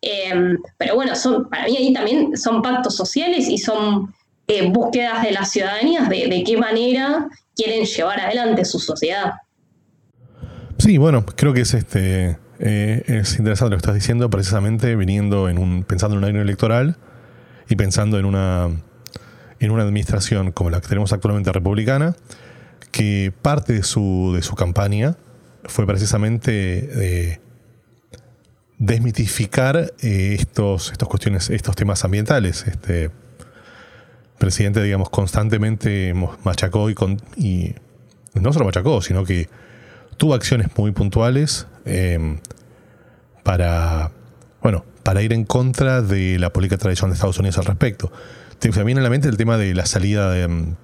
Em, 0.00 0.58
pero 0.76 0.94
bueno, 0.94 1.16
son, 1.16 1.48
para 1.48 1.64
mí 1.64 1.76
ahí 1.76 1.92
también 1.92 2.36
son 2.36 2.62
pactos 2.62 2.94
sociales 2.94 3.48
y 3.48 3.58
son 3.58 4.14
eh, 4.46 4.70
búsquedas 4.70 5.22
de 5.22 5.32
las 5.32 5.50
ciudadanías 5.50 6.08
de, 6.08 6.44
qué 6.46 6.56
manera 6.56 7.28
quieren 7.56 7.84
llevar 7.84 8.20
adelante 8.20 8.64
su 8.64 8.78
sociedad. 8.78 9.34
Sí, 10.78 10.98
bueno, 10.98 11.26
creo 11.26 11.52
que 11.52 11.62
es 11.62 11.74
este 11.74 12.38
eh, 12.60 13.02
es 13.06 13.38
interesante 13.38 13.70
lo 13.70 13.76
que 13.76 13.82
estás 13.82 13.94
diciendo, 13.94 14.30
precisamente 14.30 14.94
viniendo 14.94 15.48
en 15.48 15.58
un, 15.58 15.82
pensando 15.82 16.16
en 16.16 16.24
un 16.24 16.30
año 16.30 16.42
electoral 16.42 16.96
y 17.68 17.76
pensando 17.76 18.18
en 18.18 18.24
una 18.24 18.70
en 19.60 19.70
una 19.70 19.82
administración 19.82 20.52
como 20.52 20.70
la 20.70 20.80
que 20.80 20.88
tenemos 20.88 21.12
actualmente 21.12 21.52
republicana, 21.52 22.14
que 22.92 23.32
parte 23.42 23.72
de 23.72 23.82
su, 23.82 24.32
de 24.34 24.42
su 24.42 24.54
campaña 24.54 25.16
fue 25.64 25.86
precisamente 25.86 26.88
eh, 27.32 27.40
desmitificar 28.78 29.92
eh, 30.00 30.36
estos, 30.38 30.92
estos 30.92 31.08
cuestiones, 31.08 31.50
estos 31.50 31.74
temas 31.76 32.04
ambientales. 32.04 32.66
Este 32.66 33.10
presidente, 34.38 34.82
digamos, 34.82 35.10
constantemente 35.10 36.14
machacó 36.44 36.88
y, 36.90 36.94
con, 36.94 37.20
y 37.36 37.74
no 38.34 38.52
solo 38.52 38.64
machacó, 38.64 39.02
sino 39.02 39.24
que 39.24 39.48
tuvo 40.16 40.34
acciones 40.34 40.68
muy 40.76 40.92
puntuales 40.92 41.66
em, 41.84 42.38
para, 43.42 44.12
bueno, 44.62 44.84
para 45.02 45.22
ir 45.22 45.32
en 45.32 45.44
contra 45.44 46.02
de 46.02 46.38
la 46.38 46.52
política 46.52 46.78
tradicional 46.78 47.12
de 47.12 47.14
Estados 47.14 47.38
Unidos 47.38 47.58
al 47.58 47.64
respecto. 47.64 48.12
Se 48.60 48.84
viene 48.84 49.00
a 49.00 49.04
la 49.04 49.10
mente 49.10 49.28
el 49.28 49.36
tema 49.36 49.56
de 49.56 49.74
la 49.74 49.86
salida 49.86 50.38
em, 50.38 50.74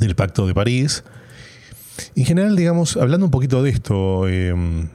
del 0.00 0.14
Pacto 0.16 0.46
de 0.46 0.54
París. 0.54 1.04
En 2.14 2.24
general, 2.24 2.56
digamos, 2.56 2.96
hablando 2.96 3.26
un 3.26 3.30
poquito 3.30 3.62
de 3.62 3.70
esto, 3.70 4.28
em, 4.28 4.88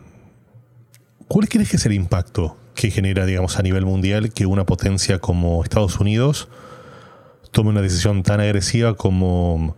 ¿Cuál 1.31 1.47
crees 1.47 1.69
que 1.69 1.77
es 1.77 1.85
el 1.85 1.93
impacto 1.93 2.57
que 2.75 2.91
genera, 2.91 3.25
digamos, 3.25 3.57
a 3.57 3.61
nivel 3.61 3.85
mundial 3.85 4.33
que 4.33 4.45
una 4.45 4.65
potencia 4.65 5.19
como 5.19 5.63
Estados 5.63 5.97
Unidos 5.97 6.49
tome 7.51 7.69
una 7.69 7.81
decisión 7.81 8.21
tan 8.21 8.41
agresiva 8.41 8.95
como, 8.95 9.77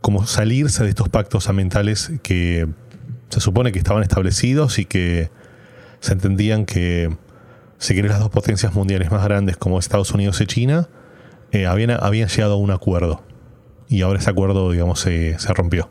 como 0.00 0.26
salirse 0.26 0.84
de 0.84 0.88
estos 0.88 1.10
pactos 1.10 1.50
ambientales 1.50 2.10
que 2.22 2.66
se 3.28 3.40
supone 3.40 3.70
que 3.70 3.78
estaban 3.78 4.02
establecidos 4.02 4.78
y 4.78 4.86
que 4.86 5.30
se 6.00 6.14
entendían 6.14 6.64
que 6.64 7.14
si 7.76 7.94
querés 7.94 8.12
las 8.12 8.20
dos 8.20 8.30
potencias 8.30 8.72
mundiales 8.72 9.10
más 9.10 9.22
grandes 9.22 9.58
como 9.58 9.78
Estados 9.78 10.12
Unidos 10.12 10.40
y 10.40 10.46
China 10.46 10.88
eh, 11.52 11.66
habían, 11.66 11.90
habían 11.90 12.30
llegado 12.30 12.54
a 12.54 12.56
un 12.56 12.70
acuerdo. 12.70 13.22
Y 13.90 14.00
ahora 14.00 14.20
ese 14.20 14.30
acuerdo 14.30 14.72
digamos 14.72 15.00
se, 15.00 15.38
se 15.38 15.52
rompió 15.52 15.90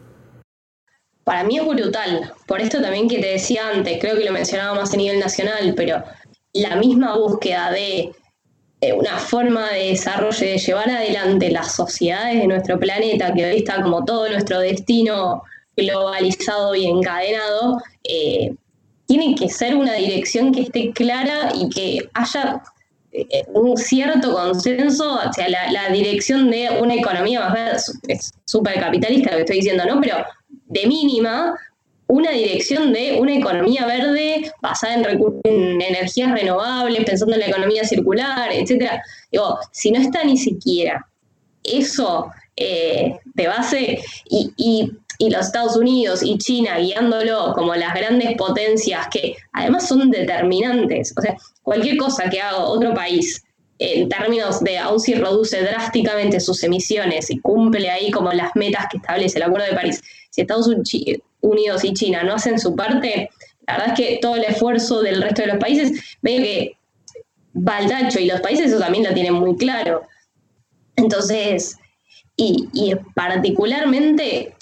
para 1.27 1.43
mí 1.43 1.57
es 1.57 1.65
brutal. 1.65 2.31
Por 2.45 2.61
esto 2.61 2.81
también 2.81 3.09
que 3.09 3.19
te 3.19 3.27
decía 3.27 3.67
antes, 3.67 3.97
creo 3.99 4.15
que 4.15 4.23
lo 4.23 4.31
mencionaba 4.31 4.73
más 4.79 4.93
a 4.93 4.95
nivel 4.95 5.19
nacional, 5.19 5.73
pero 5.75 6.01
la 6.53 6.77
misma 6.77 7.17
búsqueda 7.17 7.69
de 7.69 8.13
una 8.95 9.17
forma 9.17 9.69
de 9.71 9.89
desarrollo, 9.89 10.39
de 10.39 10.57
llevar 10.57 10.89
adelante 10.89 11.51
las 11.51 11.75
sociedades 11.75 12.39
de 12.39 12.47
nuestro 12.47 12.79
planeta, 12.79 13.33
que 13.33 13.45
hoy 13.45 13.57
está 13.57 13.81
como 13.81 14.05
todo 14.05 14.29
nuestro 14.29 14.61
destino 14.61 15.43
globalizado 15.75 16.73
y 16.75 16.85
encadenado, 16.85 17.81
eh, 18.05 18.55
tiene 19.05 19.35
que 19.35 19.49
ser 19.49 19.75
una 19.75 19.95
dirección 19.95 20.53
que 20.53 20.61
esté 20.61 20.93
clara 20.93 21.51
y 21.53 21.67
que 21.69 22.09
haya 22.13 22.63
eh, 23.11 23.43
un 23.53 23.75
cierto 23.75 24.31
consenso 24.31 25.19
hacia 25.19 25.49
la, 25.49 25.73
la, 25.73 25.89
dirección 25.89 26.49
de 26.49 26.69
una 26.81 26.93
economía 26.93 27.41
más 27.41 27.53
verde, 27.53 27.81
es 28.07 28.31
súper 28.45 28.79
capitalista 28.79 29.31
lo 29.31 29.35
que 29.37 29.43
estoy 29.43 29.57
diciendo, 29.57 29.83
¿no? 29.85 29.99
Pero 29.99 30.23
de 30.67 30.85
mínima 30.87 31.55
una 32.07 32.31
dirección 32.31 32.93
de 32.93 33.17
una 33.19 33.35
economía 33.35 33.85
verde 33.85 34.51
basada 34.61 34.95
en, 34.95 35.81
energías 35.81 36.31
renovables, 36.31 37.03
pensando 37.03 37.35
en 37.35 37.41
la 37.41 37.47
economía 37.47 37.83
circular, 37.83 38.49
etc. 38.51 39.01
Digo, 39.31 39.59
si 39.71 39.91
no 39.91 39.99
está 39.99 40.23
ni 40.23 40.37
siquiera 40.37 41.05
eso 41.63 42.31
eh, 42.55 43.17
de 43.25 43.47
base 43.47 44.01
y, 44.29 44.53
y, 44.57 44.91
los 45.29 45.47
Estados 45.47 45.75
Unidos 45.75 46.21
y 46.23 46.37
China 46.37 46.77
guiándolo 46.77 47.53
como 47.55 47.73
las 47.75 47.93
grandes 47.93 48.37
potencias 48.37 49.07
que 49.11 49.35
además 49.51 49.87
son 49.87 50.11
determinantes, 50.11 51.13
o 51.17 51.21
sea, 51.21 51.35
cualquier 51.63 51.97
cosa 51.97 52.29
que 52.29 52.39
haga 52.39 52.59
otro 52.59 52.93
país 52.93 53.43
en 53.79 54.09
términos 54.09 54.63
de 54.63 54.77
aún 54.77 54.99
si 54.99 55.13
reduce 55.13 55.61
drásticamente 55.61 56.39
sus 56.39 56.63
emisiones 56.63 57.29
y 57.29 57.39
cumple 57.39 57.89
ahí 57.89 58.11
como 58.11 58.31
las 58.31 58.55
metas 58.55 58.87
que 58.89 58.97
establece 58.97 59.37
el 59.37 59.43
Acuerdo 59.43 59.67
de 59.67 59.73
París, 59.73 60.01
si 60.29 60.41
Estados 60.41 60.67
Unidos 61.41 61.83
y 61.83 61.93
China 61.93 62.23
no 62.23 62.33
hacen 62.33 62.59
su 62.59 62.75
parte, 62.75 63.29
la 63.67 63.77
verdad 63.77 63.93
es 63.93 63.99
que 63.99 64.19
todo 64.21 64.35
el 64.35 64.43
esfuerzo 64.45 65.01
del 65.01 65.21
resto 65.21 65.43
de 65.43 65.49
los 65.49 65.57
países, 65.57 66.17
veo 66.21 66.41
que 66.41 66.77
va 67.55 67.81
y 67.81 68.25
los 68.25 68.41
países 68.41 68.67
eso 68.67 68.79
también 68.79 69.03
lo 69.03 69.13
tienen 69.13 69.33
muy 69.33 69.55
claro. 69.57 70.03
Entonces, 70.95 71.77
y, 72.35 72.67
y 72.73 72.95
particularmente 73.15 74.55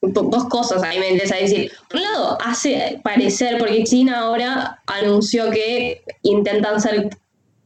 dos 0.00 0.44
cosas 0.46 0.82
a 0.82 0.88
mí 0.88 0.98
me 0.98 1.10
interesa 1.10 1.36
decir. 1.36 1.72
Por 1.88 2.00
un 2.00 2.02
lado, 2.02 2.38
hace 2.42 3.00
parecer, 3.02 3.58
porque 3.58 3.84
China 3.84 4.20
ahora 4.20 4.82
anunció 4.86 5.50
que 5.50 6.02
intentan 6.22 6.80
ser 6.80 7.10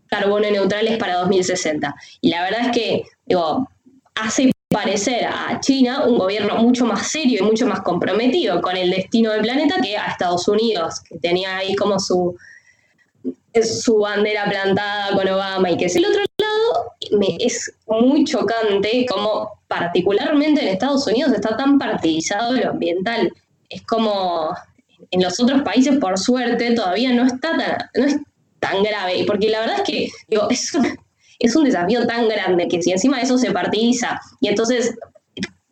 carbono 0.08 0.50
neutrales 0.50 0.98
para 0.98 1.16
2060. 1.18 1.94
Y 2.20 2.30
la 2.30 2.42
verdad 2.42 2.60
es 2.66 2.70
que, 2.72 3.02
digo, 3.26 3.68
hace 4.14 4.50
parecer 4.68 5.24
a 5.26 5.60
China 5.60 6.04
un 6.06 6.18
gobierno 6.18 6.56
mucho 6.56 6.84
más 6.84 7.08
serio 7.10 7.42
y 7.42 7.46
mucho 7.46 7.66
más 7.66 7.80
comprometido 7.80 8.60
con 8.60 8.76
el 8.76 8.90
destino 8.90 9.32
del 9.32 9.42
planeta 9.42 9.80
que 9.82 9.96
a 9.96 10.06
Estados 10.06 10.46
Unidos, 10.46 11.00
que 11.00 11.18
tenía 11.18 11.56
ahí 11.56 11.74
como 11.74 11.98
su, 11.98 12.36
su 13.62 13.98
bandera 13.98 14.44
plantada 14.44 15.14
con 15.16 15.28
Obama 15.28 15.70
y 15.70 15.76
que 15.76 15.86
es 15.86 15.96
el 15.96 16.04
otro 16.04 16.20
lado, 16.38 16.92
me, 17.18 17.36
es 17.40 17.72
muy 17.86 18.24
chocante 18.24 19.06
como 19.08 19.58
particularmente 19.68 20.62
en 20.62 20.68
Estados 20.68 21.06
Unidos 21.06 21.32
está 21.32 21.56
tan 21.56 21.78
partidizado 21.78 22.52
lo 22.52 22.70
ambiental. 22.70 23.32
Es 23.70 23.82
como 23.82 24.54
en 25.10 25.22
los 25.22 25.40
otros 25.40 25.62
países, 25.62 25.98
por 25.98 26.18
suerte, 26.18 26.74
todavía 26.74 27.12
no 27.12 27.24
está 27.24 27.56
tan, 27.56 28.26
tan 28.60 28.82
grave. 28.82 29.24
Porque 29.26 29.48
la 29.48 29.60
verdad 29.60 29.76
es 29.76 29.82
que 29.82 30.08
es 31.38 31.56
un 31.56 31.64
desafío 31.64 32.06
tan 32.06 32.28
grande 32.28 32.68
que 32.68 32.82
si 32.82 32.92
encima 32.92 33.18
de 33.18 33.24
eso 33.24 33.38
se 33.38 33.50
partidiza 33.52 34.20
y 34.40 34.48
entonces 34.48 34.94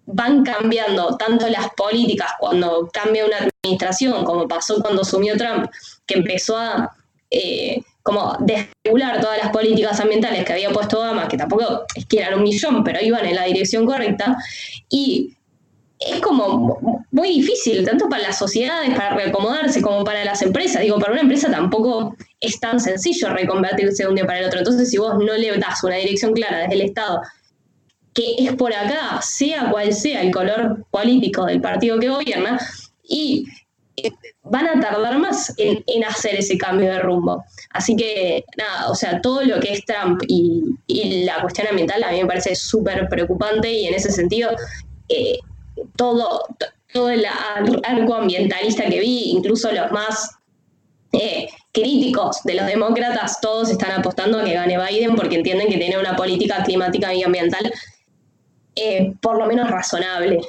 van 0.07 0.45
cambiando 0.45 1.17
tanto 1.17 1.49
las 1.49 1.69
políticas 1.77 2.31
cuando 2.39 2.89
cambia 2.93 3.27
una 3.27 3.39
administración, 3.39 4.25
como 4.25 4.47
pasó 4.47 4.81
cuando 4.81 5.03
asumió 5.03 5.37
Trump, 5.37 5.69
que 6.07 6.15
empezó 6.15 6.57
a 6.57 6.97
eh, 7.31 7.83
como 8.07 8.37
desregular 8.39 9.21
todas 9.21 9.39
las 9.39 9.51
políticas 9.51 9.99
ambientales 9.99 10.45
que 10.45 10.53
había 10.53 10.71
puesto 10.71 11.01
Obama, 11.01 11.27
que 11.27 11.37
tampoco 11.37 11.85
es 11.97 12.07
que 12.07 12.21
eran 12.21 12.35
un 12.35 12.45
millón, 12.45 12.85
pero 12.85 13.01
iban 13.03 13.27
en 13.27 13.35
la 13.35 13.43
dirección 13.45 13.85
correcta, 13.85 14.37
y 14.89 15.35
es 15.99 16.21
como 16.21 17.05
muy 17.11 17.29
difícil, 17.31 17.85
tanto 17.85 18.09
para 18.09 18.23
las 18.23 18.39
sociedades, 18.39 18.95
para 18.95 19.17
reacomodarse, 19.17 19.83
como 19.83 20.05
para 20.05 20.25
las 20.25 20.41
empresas. 20.43 20.83
Digo, 20.83 21.01
para 21.01 21.13
una 21.13 21.23
empresa 21.23 21.51
tampoco 21.51 22.15
es 22.41 22.61
tan 22.61 22.81
sencillo 22.81 23.31
reconvertirse 23.31 24.03
de 24.03 24.09
un 24.09 24.15
día 24.15 24.27
para 24.27 24.41
el 24.41 24.47
otro. 24.47 24.59
Entonces, 24.59 24.91
si 24.91 24.99
vos 24.99 25.15
no 25.19 25.37
le 25.37 25.57
das 25.59 25.83
una 25.83 25.97
dirección 25.97 26.33
clara 26.33 26.59
desde 26.59 26.75
el 26.75 26.81
Estado, 26.83 27.21
que 28.13 28.35
es 28.39 28.55
por 28.55 28.73
acá, 28.73 29.21
sea 29.23 29.71
cual 29.71 29.93
sea 29.93 30.23
el 30.23 30.31
color 30.31 30.85
político 30.91 31.45
del 31.47 31.61
partido 31.61 31.99
que 31.99 32.09
gobierna, 32.09 32.59
y 33.03 33.45
eh, 33.97 34.11
van 34.43 34.67
a 34.67 34.81
tardar 34.81 35.19
más 35.19 35.55
en, 35.57 36.05
hacer 36.05 36.35
ese 36.37 36.59
cambio 36.59 36.91
de 36.91 36.99
rumbo. 36.99 37.45
Así 37.71 37.97
que, 37.97 38.45
nada, 38.57 38.91
o 38.91 38.95
sea, 38.95 39.21
todo 39.21 39.43
lo 39.43 39.61
que 39.61 39.73
es 39.73 39.85
Trump 39.85 40.23
y, 40.29 40.63
la 41.25 41.41
cuestión 41.41 41.67
ambiental 41.69 42.03
a 42.05 42.13
mí 42.13 42.21
me 42.21 42.27
parece 42.27 42.55
súper 42.55 43.09
preocupante 43.09 43.71
y 43.71 43.87
en 43.87 43.95
ese 43.95 44.11
sentido, 44.11 44.51
eh, 45.09 45.39
todo, 45.97 46.47
todo 46.93 47.11
el 47.11 47.25
arco 47.85 48.15
ambientalista 48.15 48.85
que 48.85 49.01
vi, 49.01 49.31
incluso 49.31 49.71
los 49.73 49.91
más 49.93 50.36
eh, 51.21 51.49
críticos 51.73 52.43
de 52.45 52.55
los 52.55 52.67
demócratas, 52.67 53.41
todos 53.41 53.71
están 53.71 53.93
apostando 53.93 54.39
a 54.39 54.45
que 54.45 54.55
gane 54.55 54.79
Biden 54.79 55.17
porque 55.17 55.37
entienden 55.37 55.69
que 55.69 55.79
tiene 55.79 55.99
una 55.99 56.17
política 56.17 56.63
climática 56.63 57.13
y 57.15 57.23
ambiental 57.23 57.73
por 59.23 59.39
lo 59.39 59.47
menos 59.47 59.71
razonable. 59.71 60.41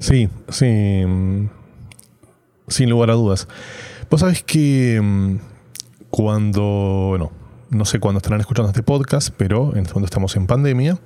Sí, 0.00 0.28
sí 0.48 1.04
sin 2.68 2.90
lugar 2.90 3.10
a 3.10 3.14
dudas. 3.14 3.48
Vos 4.10 4.20
sabés 4.20 4.42
que 4.42 5.00
mm, 5.02 5.36
cuando, 6.10 7.06
bueno, 7.08 7.32
no 7.70 7.84
sé 7.84 7.98
cuándo 7.98 8.18
estarán 8.18 8.40
escuchando 8.40 8.70
este 8.70 8.82
podcast, 8.82 9.30
pero 9.36 9.72
en 9.72 9.80
este 9.80 9.94
momento 9.94 10.06
estamos 10.06 10.36
en 10.36 10.46
pandemia. 10.46 10.98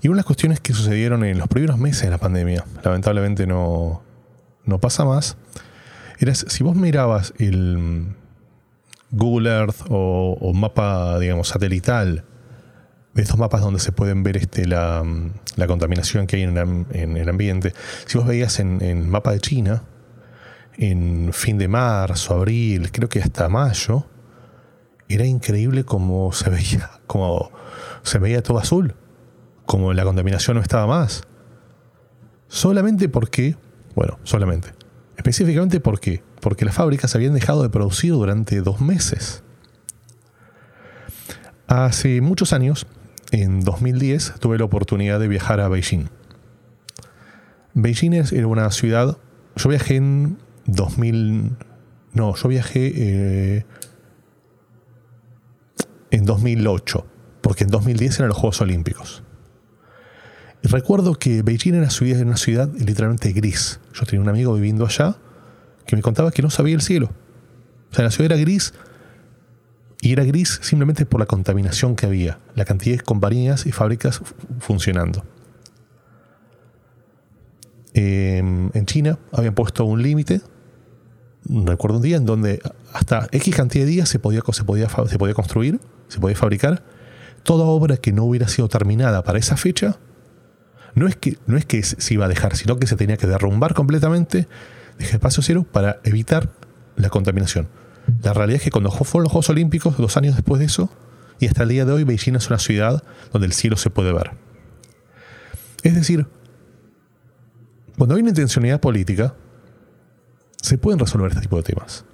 Y 0.00 0.08
una 0.08 0.16
de 0.16 0.18
las 0.18 0.26
cuestiones 0.26 0.60
que 0.60 0.72
sucedieron 0.72 1.24
en 1.24 1.38
los 1.38 1.48
primeros 1.48 1.78
meses 1.78 2.02
de 2.02 2.10
la 2.10 2.18
pandemia, 2.18 2.64
lamentablemente 2.84 3.46
no, 3.46 4.02
no 4.64 4.78
pasa 4.78 5.04
más, 5.04 5.36
era 6.18 6.34
si 6.34 6.64
vos 6.64 6.76
mirabas 6.76 7.32
el 7.38 7.78
mm, 7.78 8.14
Google 9.10 9.50
Earth 9.50 9.86
o, 9.88 10.52
mapa, 10.54 11.18
digamos, 11.18 11.48
satelital, 11.48 12.24
de 13.14 13.22
estos 13.22 13.38
mapas 13.38 13.62
donde 13.62 13.80
se 13.80 13.92
pueden 13.92 14.22
ver 14.22 14.36
este, 14.36 14.66
la, 14.66 15.02
mm, 15.02 15.32
contaminación 15.66 16.26
que 16.26 16.36
hay 16.36 16.42
en, 16.42 17.16
el 17.16 17.28
ambiente, 17.28 17.72
si 18.06 18.18
vos 18.18 18.26
veías 18.26 18.60
en 18.60 18.82
el 18.82 19.04
mapa 19.04 19.32
de 19.32 19.40
China, 19.40 19.84
en 20.76 21.32
fin 21.32 21.58
de 21.58 21.68
marzo, 21.68 22.34
abril, 22.34 22.92
creo 22.92 23.08
que 23.08 23.20
hasta 23.20 23.48
mayo, 23.48 24.06
era 25.08 25.24
increíble 25.24 25.84
como 25.84 26.32
se 26.32 26.50
veía, 26.50 26.90
como 27.06 27.50
se 28.02 28.18
veía 28.18 28.42
todo 28.42 28.58
azul, 28.58 28.94
como 29.66 29.92
la 29.92 30.04
contaminación 30.04 30.56
no 30.56 30.62
estaba 30.62 30.86
más. 30.86 31.22
Solamente 32.48 33.08
porque, 33.08 33.56
bueno, 33.94 34.18
solamente, 34.22 34.70
específicamente 35.18 35.80
porque, 35.80 36.22
porque 36.40 36.64
las 36.64 36.74
fábricas 36.74 37.14
habían 37.14 37.34
dejado 37.34 37.62
de 37.62 37.68
producir 37.68 38.12
durante 38.12 38.62
dos 38.62 38.80
meses. 38.80 39.42
Hace 41.66 42.22
muchos 42.22 42.54
años, 42.54 42.86
en 43.32 43.60
2010, 43.60 44.34
tuve 44.38 44.56
la 44.56 44.64
oportunidad 44.64 45.20
de 45.20 45.28
viajar 45.28 45.60
a 45.60 45.68
Beijing. 45.68 46.08
Beijing 47.74 48.14
era 48.14 48.46
una 48.46 48.70
ciudad, 48.70 49.18
yo 49.56 49.68
viajé 49.68 49.96
en 49.96 50.38
2000. 50.66 51.56
No, 52.14 52.34
yo 52.34 52.48
viajé 52.48 52.92
eh, 52.96 53.66
en 56.10 56.24
2008, 56.24 57.06
porque 57.42 57.64
en 57.64 57.70
2010 57.70 58.20
eran 58.20 58.28
los 58.28 58.38
Juegos 58.38 58.60
Olímpicos. 58.60 59.22
Recuerdo 60.62 61.14
que 61.14 61.42
Beijing 61.42 61.74
era 61.74 61.82
una 61.82 61.90
ciudad, 61.90 62.20
una 62.22 62.36
ciudad 62.36 62.68
literalmente 62.78 63.32
gris. 63.32 63.80
Yo 63.94 64.04
tenía 64.04 64.20
un 64.20 64.28
amigo 64.28 64.54
viviendo 64.54 64.84
allá 64.84 65.16
que 65.86 65.96
me 65.96 66.02
contaba 66.02 66.30
que 66.30 66.42
no 66.42 66.50
sabía 66.50 66.74
el 66.74 66.82
cielo. 66.82 67.10
O 67.90 67.94
sea, 67.94 68.04
la 68.04 68.10
ciudad 68.10 68.32
era 68.32 68.40
gris 68.40 68.74
y 70.00 70.12
era 70.12 70.24
gris 70.24 70.60
simplemente 70.62 71.06
por 71.06 71.20
la 71.20 71.26
contaminación 71.26 71.96
que 71.96 72.06
había, 72.06 72.38
la 72.54 72.64
cantidad 72.64 72.96
de 72.96 73.02
compañías 73.02 73.66
y 73.66 73.72
fábricas 73.72 74.20
funcionando. 74.60 75.24
Em, 77.94 78.70
en 78.74 78.86
China 78.86 79.18
habían 79.32 79.54
puesto 79.54 79.84
un 79.84 80.02
límite 80.02 80.40
recuerdo 81.48 81.96
un 81.96 82.02
día 82.02 82.16
en 82.16 82.26
donde 82.26 82.60
hasta 82.92 83.28
X 83.32 83.54
cantidad 83.54 83.84
de 83.84 83.90
días 83.90 84.08
se 84.08 84.18
podía, 84.18 84.42
se 84.52 84.64
podía, 84.64 84.88
se 84.88 85.18
podía 85.18 85.34
construir, 85.34 85.80
se 86.08 86.20
podía 86.20 86.36
fabricar. 86.36 86.82
Toda 87.42 87.64
obra 87.64 87.96
que 87.96 88.12
no 88.12 88.24
hubiera 88.24 88.48
sido 88.48 88.68
terminada 88.68 89.22
para 89.22 89.38
esa 89.38 89.56
fecha, 89.56 89.98
no 90.98 91.06
es 91.06 91.16
que, 91.16 91.38
no 91.46 91.56
es 91.56 91.64
que 91.64 91.82
se 91.82 92.14
iba 92.14 92.24
a 92.24 92.28
dejar, 92.28 92.56
sino 92.56 92.78
que 92.78 92.86
se 92.86 92.96
tenía 92.96 93.16
que 93.16 93.26
derrumbar 93.26 93.74
completamente, 93.74 94.48
dije 94.98 95.14
espacio 95.14 95.42
cero, 95.42 95.66
para 95.70 96.00
evitar 96.04 96.50
la 96.96 97.08
contaminación. 97.10 97.68
La 98.22 98.32
realidad 98.32 98.56
es 98.56 98.62
que 98.62 98.70
cuando 98.70 98.90
fueron 98.90 99.24
los 99.24 99.32
Juegos 99.32 99.50
Olímpicos, 99.50 99.96
dos 99.96 100.16
años 100.16 100.34
después 100.34 100.58
de 100.60 100.66
eso, 100.66 100.90
y 101.38 101.46
hasta 101.46 101.62
el 101.62 101.68
día 101.68 101.84
de 101.84 101.92
hoy, 101.92 102.04
Beijing 102.04 102.36
es 102.36 102.48
una 102.48 102.58
ciudad 102.58 103.02
donde 103.32 103.46
el 103.46 103.52
cielo 103.52 103.76
se 103.76 103.90
puede 103.90 104.12
ver. 104.12 104.32
Es 105.82 105.94
decir, 105.94 106.26
cuando 107.96 108.14
hay 108.14 108.22
una 108.22 108.30
intencionalidad 108.30 108.80
política, 108.80 109.34
se 110.60 110.78
pueden 110.78 110.98
resolver 110.98 111.30
este 111.30 111.42
tipo 111.42 111.56
de 111.56 111.62
temas. 111.62 112.04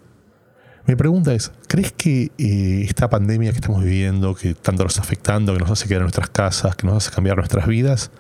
Mi 0.87 0.97
pregunta 0.97 1.33
es, 1.33 1.51
¿crees 1.67 1.93
que 1.93 2.31
eh, 2.37 2.85
esta 2.87 3.09
pandemia 3.09 3.53
que 3.53 3.57
estamos 3.57 3.83
viviendo, 3.83 4.35
que 4.35 4.55
tanto 4.55 4.83
nos 4.83 4.93
está 4.93 5.03
afectando, 5.03 5.55
que 5.55 5.61
nos 5.61 5.71
hace 5.71 5.89
quedar 5.89 6.03
nuestras 6.03 6.29
casas, 6.29 6.77
que 6.77 6.87
nos 6.87 6.97
hace 6.97 7.15
cambiar 7.15 7.39
nuestras 7.39 7.67
vidas, 7.67 8.11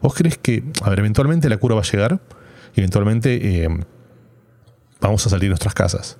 vos 0.00 0.14
crees 0.14 0.38
que, 0.38 0.62
a 0.82 0.90
ver, 0.90 0.98
eventualmente 1.00 1.48
la 1.48 1.56
cura 1.56 1.74
va 1.74 1.80
a 1.80 1.84
llegar 1.84 2.20
eventualmente 2.76 3.64
eh, 3.64 3.68
vamos 5.00 5.26
a 5.26 5.30
salir 5.30 5.44
de 5.44 5.48
nuestras 5.50 5.74
casas? 5.74 6.16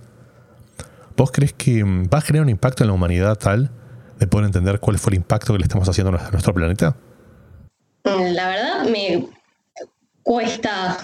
¿Vos 1.16 1.30
crees 1.32 1.52
que 1.52 1.84
mm, 1.84 2.08
va 2.12 2.18
a 2.18 2.20
generar 2.20 2.44
un 2.44 2.50
impacto 2.50 2.84
en 2.84 2.88
la 2.88 2.94
humanidad 2.94 3.36
tal 3.36 3.70
de 4.18 4.26
poder 4.26 4.46
entender 4.46 4.80
cuál 4.80 4.98
fue 4.98 5.12
el 5.12 5.16
impacto 5.16 5.52
que 5.52 5.58
le 5.58 5.64
estamos 5.64 5.88
haciendo 5.88 6.16
a 6.16 6.30
nuestro 6.30 6.54
planeta? 6.54 6.96
La 8.04 8.48
verdad 8.48 8.84
me 8.88 9.26
cuesta 10.22 10.98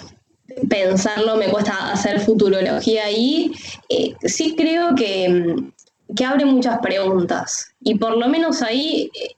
pensarlo, 0.69 1.37
me 1.37 1.49
cuesta 1.49 1.93
hacer 1.93 2.21
futurología 2.21 3.05
ahí. 3.05 3.53
Eh, 3.89 4.15
sí 4.25 4.55
creo 4.57 4.95
que, 4.95 5.57
que, 6.15 6.25
abre 6.25 6.45
muchas 6.45 6.79
preguntas 6.81 7.73
y 7.81 7.95
por 7.97 8.17
lo 8.17 8.29
menos 8.29 8.63
ahí 8.63 9.11
eh, 9.15 9.35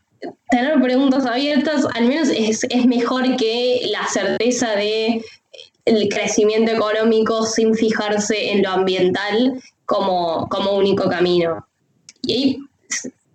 tener 0.50 0.80
preguntas 0.80 1.26
abiertas 1.26 1.86
al 1.94 2.06
menos 2.06 2.28
es, 2.28 2.66
mejor 2.86 3.36
que 3.36 3.88
la 3.90 4.06
certeza 4.06 4.74
de 4.76 5.22
el 5.84 6.08
crecimiento 6.08 6.70
económico 6.72 7.44
sin 7.44 7.74
fijarse 7.74 8.52
en 8.52 8.62
lo 8.62 8.70
ambiental 8.70 9.60
como, 9.84 10.48
como 10.48 10.72
único 10.72 11.08
camino. 11.08 11.66
Y 12.22 12.32
ahí 12.32 12.58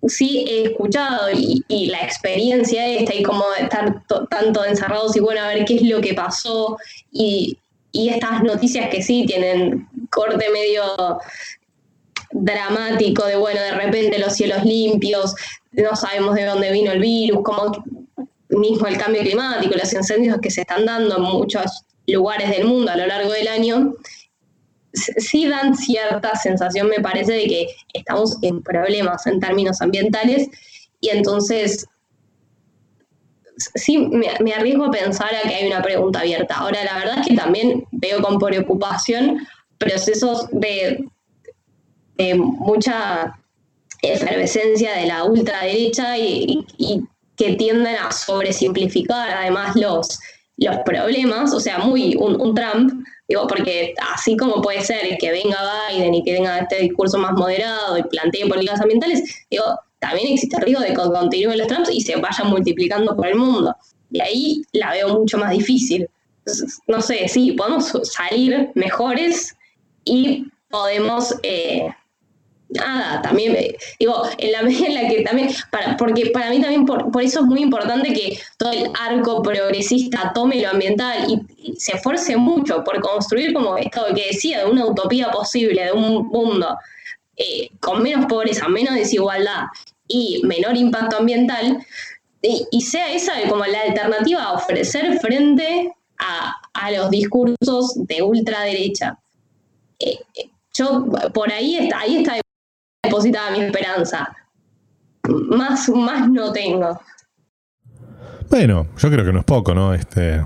sí 0.08 0.46
he 0.48 0.64
escuchado 0.68 1.30
y, 1.34 1.88
la 1.88 2.02
experiencia 2.02 2.88
esta 2.88 3.14
y 3.14 3.24
como 3.24 3.44
estar 3.60 4.04
tanto 4.30 4.64
encerrados 4.64 5.16
y 5.18 5.20
bueno, 5.20 5.42
a 5.42 5.48
ver 5.48 5.66
qué 5.66 5.76
es 5.76 5.82
lo 5.82 6.00
que 6.00 6.14
pasó 6.14 6.78
y, 7.12 7.58
y 7.92 8.10
estas 8.10 8.44
noticias 8.44 8.90
que 8.90 9.02
sí 9.02 9.26
tienen 9.26 9.88
corte 10.10 10.50
medio 10.52 11.20
dramático 12.32 13.26
de, 13.26 13.36
bueno, 13.36 13.62
de 13.62 13.72
repente 13.72 14.20
los 14.20 14.34
cielos 14.34 14.64
limpios, 14.64 15.36
no 15.78 15.96
sabemos 15.96 16.36
de 16.36 16.46
dónde 16.46 16.72
vino 16.72 16.92
el 16.92 17.00
virus, 17.00 17.42
como 17.44 17.72
mismo 18.50 18.88
el 18.88 18.98
cambio 18.98 19.22
climático, 19.22 19.76
los 19.76 19.94
incendios 19.94 20.40
que 20.42 20.50
se 20.50 20.62
están 20.62 20.86
dando 20.86 21.18
en 21.18 21.24
muchos 21.24 21.84
lugares 22.08 22.50
del 22.50 22.66
mundo 22.66 22.92
a 22.92 22.98
lo 22.98 23.06
largo 23.06 23.32
del 23.32 23.48
año, 23.48 23.94
sí 24.94 25.48
dan 25.48 25.76
cierta 25.76 26.36
sensación, 26.36 26.88
me 26.88 27.00
parece, 27.00 27.34
de 27.34 27.46
que 27.46 27.68
estamos 27.94 28.38
en 28.42 28.64
problemas 28.64 29.28
en 29.28 29.40
términos 29.40 29.82
ambientales 29.82 30.50
y 31.00 31.10
entonces 31.10 31.86
sí 33.76 33.98
me, 33.98 34.54
arriesgo 34.54 34.86
a 34.86 34.92
pensar 34.92 35.30
a 35.34 35.48
que 35.48 35.56
hay 35.56 35.68
una 35.68 35.82
pregunta 35.82 36.20
abierta. 36.20 36.56
Ahora, 36.56 36.84
la 36.84 36.98
verdad 36.98 37.20
es 37.20 37.28
que 37.28 37.36
también 37.36 37.86
veo 37.92 38.22
con 38.22 38.40
preocupación 38.40 39.46
procesos 39.78 40.48
de, 40.52 41.06
mucha 42.36 43.40
efervescencia 44.02 44.94
de 44.94 45.08
la 45.08 45.24
ultraderecha 45.24 46.18
y, 46.18 46.66
y, 46.78 47.04
que 47.36 47.54
tienden 47.54 47.96
a 47.96 48.12
sobresimplificar 48.12 49.30
además 49.30 49.76
los, 49.76 50.20
los 50.58 50.78
problemas, 50.84 51.54
o 51.54 51.60
sea, 51.60 51.78
muy 51.78 52.16
un, 52.16 52.56
Trump, 52.56 53.06
digo, 53.28 53.46
porque 53.46 53.94
así 54.14 54.36
como 54.36 54.62
puede 54.62 54.82
ser 54.82 55.18
que 55.20 55.32
venga 55.32 55.58
Biden 55.90 56.16
y 56.16 56.24
que 56.24 56.34
venga 56.34 56.58
este 56.58 56.80
discurso 56.82 57.20
más 57.20 57.34
moderado 57.34 57.98
y 57.98 58.04
plantee 58.04 58.48
políticas 58.48 58.82
ambientales, 58.82 59.46
digo, 59.52 59.64
también 60.00 60.34
existe 60.34 60.58
el 60.58 60.64
riesgo 60.64 60.82
de 60.82 60.90
que 60.90 60.96
continúen 60.96 61.58
los 61.58 61.68
Trumps 61.68 61.92
y 61.92 62.02
se 62.02 62.16
vayan 62.16 62.50
multiplicando 62.50 63.16
por 63.16 63.28
el 63.28 63.36
mundo. 63.36 63.76
Y 64.12 64.22
ahí 64.22 64.62
la 64.74 64.92
veo 64.92 65.10
mucho 65.10 65.38
más 65.38 65.52
difícil. 65.52 66.10
no 66.88 67.02
sé, 67.02 67.28
sí, 67.28 67.52
podemos 67.52 67.92
salir 68.04 68.72
mejores 68.74 69.56
y 70.06 70.48
podemos 70.70 71.36
eh, 71.44 71.88
nada, 72.70 73.22
también, 73.22 73.56
digo, 74.00 74.24
en 74.38 74.52
la 74.52 74.62
medida 74.64 74.88
en 74.88 74.96
la 74.96 75.08
que 75.08 75.22
también, 75.24 75.50
para, 75.72 75.98
porque 75.98 76.28
para 76.28 76.50
mí 76.50 76.62
también 76.62 76.86
por, 76.86 77.10
eso 77.22 77.40
es 77.40 77.46
muy 77.46 77.62
importante 77.62 78.14
que 78.14 78.40
todo 78.58 78.72
el 78.72 78.90
arco 79.00 79.42
progresista 79.42 80.32
tome 80.34 80.62
lo 80.62 80.70
ambiental 80.70 81.28
y, 81.30 81.42
se 81.78 81.98
esfuerce 81.98 82.38
mucho 82.38 82.84
por 82.84 83.00
construir 83.02 83.54
como 83.54 83.78
esto 83.78 84.02
que 84.16 84.28
decía, 84.28 84.60
de 84.60 84.72
una 84.72 84.86
utopía 84.86 85.30
posible, 85.30 85.84
de 85.84 85.92
un 85.92 86.28
mundo 86.28 86.78
eh, 87.36 87.70
con 87.82 88.02
menos 88.02 88.26
pobreza, 88.26 88.70
menos 88.70 88.96
desigualdad 88.96 89.66
y 90.08 90.42
menor 90.44 90.78
impacto 90.78 91.18
ambiental, 91.18 91.86
y, 92.42 92.82
sea 92.82 93.12
esa 93.12 93.34
como 93.50 93.66
la 93.66 93.82
alternativa 93.82 94.42
a 94.44 94.54
ofrecer 94.54 95.20
frente 95.20 95.94
a, 96.18 96.56
los 96.92 97.10
discursos 97.10 97.96
de 98.08 98.22
ultraderecha. 98.22 99.20
Eh, 100.00 100.18
eh, 100.36 100.50
yo 100.74 101.06
por 101.34 101.52
ahí 101.52 101.76
está, 101.76 102.00
ahí 102.00 102.18
está 102.18 102.36
depositada 103.08 103.52
mi 103.52 103.62
esperanza. 103.62 104.36
Más, 105.28 105.90
más 105.90 106.30
no 106.30 106.52
tengo. 106.52 107.00
Bueno, 108.50 108.88
yo 108.98 109.12
creo 109.12 109.26
que 109.26 109.34
no 109.34 109.40
es 109.40 109.46
poco, 109.46 109.74
¿no? 109.74 109.94
Este, 109.94 110.46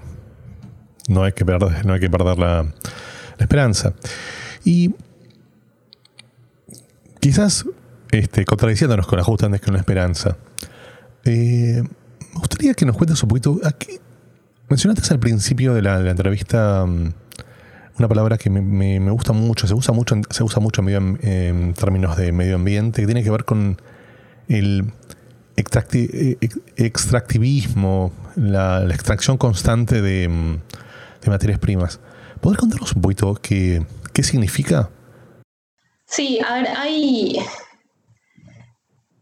no 1.08 1.24
hay 1.24 1.34
que 1.34 1.45
perder, 1.45 1.86
no 1.86 1.93
hay 1.93 2.00
que 2.00 2.10
perder 2.10 2.38
la, 2.38 2.65
esperanza. 3.38 3.93
Y 4.63 4.93
quizás 7.19 7.65
este, 8.12 8.45
contradiciéndonos 8.45 9.08
con 9.08 9.17
la 9.17 9.24
justa 9.24 9.47
antes 9.47 9.62
con 9.62 9.74
la 9.74 9.80
esperanza. 9.80 10.38
Eh, 11.26 11.84
me 12.34 12.39
gustaría 12.39 12.74
que 12.74 12.86
nos 12.86 12.95
cuentes 12.95 13.21
un 13.24 13.30
poquito. 13.30 13.60
Mencionaste 14.69 15.13
al 15.13 15.19
principio 15.19 15.74
de 15.74 15.82
la, 15.82 15.97
de 15.97 16.06
la 16.06 16.12
entrevista 16.12 16.86
mm, 16.86 17.13
una 18.01 18.09
palabra 18.09 18.37
que 18.39 18.49
me, 18.49 19.11
gusta 19.11 19.31
mucho, 19.31 19.67
se 19.67 19.75
usa 19.75 19.93
mucho, 19.93 20.15
se 20.31 20.43
usa 20.43 20.59
mucho 20.59 20.81
en, 20.87 21.73
términos 21.75 22.17
de 22.17 22.31
medio 22.31 22.55
ambiente, 22.55 23.01
que 23.01 23.05
tiene 23.05 23.23
que 23.23 23.29
ver 23.29 23.45
con 23.45 23.79
el 24.47 24.91
eh, 25.55 26.37
extractivismo, 26.77 28.11
la, 28.35 28.83
extracción 28.89 29.37
constante 29.37 30.01
de, 30.01 30.27
materias 31.27 31.59
primas. 31.59 31.99
¿Podrías 32.41 32.59
contarnos 32.59 32.93
un 32.93 33.03
poquito 33.03 33.35
qué, 33.35 33.85
qué 34.13 34.23
significa? 34.23 34.89
Sí, 36.07 36.39
a 36.47 36.55
ver, 36.55 36.69
hay, 36.75 37.37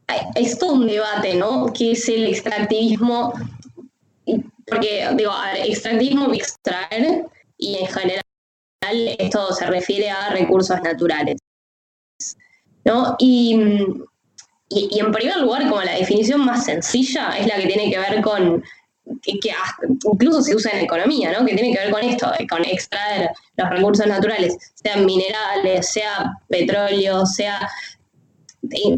hay, 0.07 0.19
es 0.35 0.57
todo 0.57 0.73
un 0.75 0.87
debate, 0.87 1.35
¿no? 1.35 1.73
¿Qué 1.73 1.91
es 1.91 2.07
el 2.07 2.27
extractivismo? 2.27 3.33
Porque, 4.65 5.05
digo, 5.17 5.31
a 5.31 5.51
ver, 5.51 5.65
extractivismo, 5.65 6.33
extraer, 6.33 7.25
y 7.57 7.75
en 7.75 7.87
general 7.87 8.23
esto 8.81 9.53
se 9.53 9.65
refiere 9.65 10.09
a 10.09 10.29
recursos 10.29 10.81
naturales. 10.81 11.37
¿no? 12.85 13.15
Y, 13.19 13.53
en 14.71 15.11
primer 15.11 15.37
lugar, 15.37 15.67
como 15.67 15.81
la 15.81 15.95
definición 15.95 16.45
más 16.45 16.65
sencilla 16.65 17.37
es 17.37 17.47
la 17.47 17.55
que 17.55 17.67
tiene 17.67 17.91
que 17.91 17.97
ver 17.97 18.21
con, 18.21 18.63
que, 19.21 19.39
incluso 20.11 20.41
se 20.41 20.55
usa 20.55 20.71
en 20.73 20.85
economía, 20.85 21.31
¿no? 21.31 21.45
que 21.45 21.55
tiene 21.55 21.73
que 21.73 21.83
ver 21.83 21.91
con 21.91 22.03
esto, 22.03 22.31
con 22.49 22.63
extraer 22.63 23.29
los 23.57 23.69
recursos 23.69 24.05
naturales, 24.05 24.55
sean 24.75 25.05
minerales, 25.05 25.91
sea 25.91 26.33
petróleo, 26.47 27.25
sea 27.25 27.67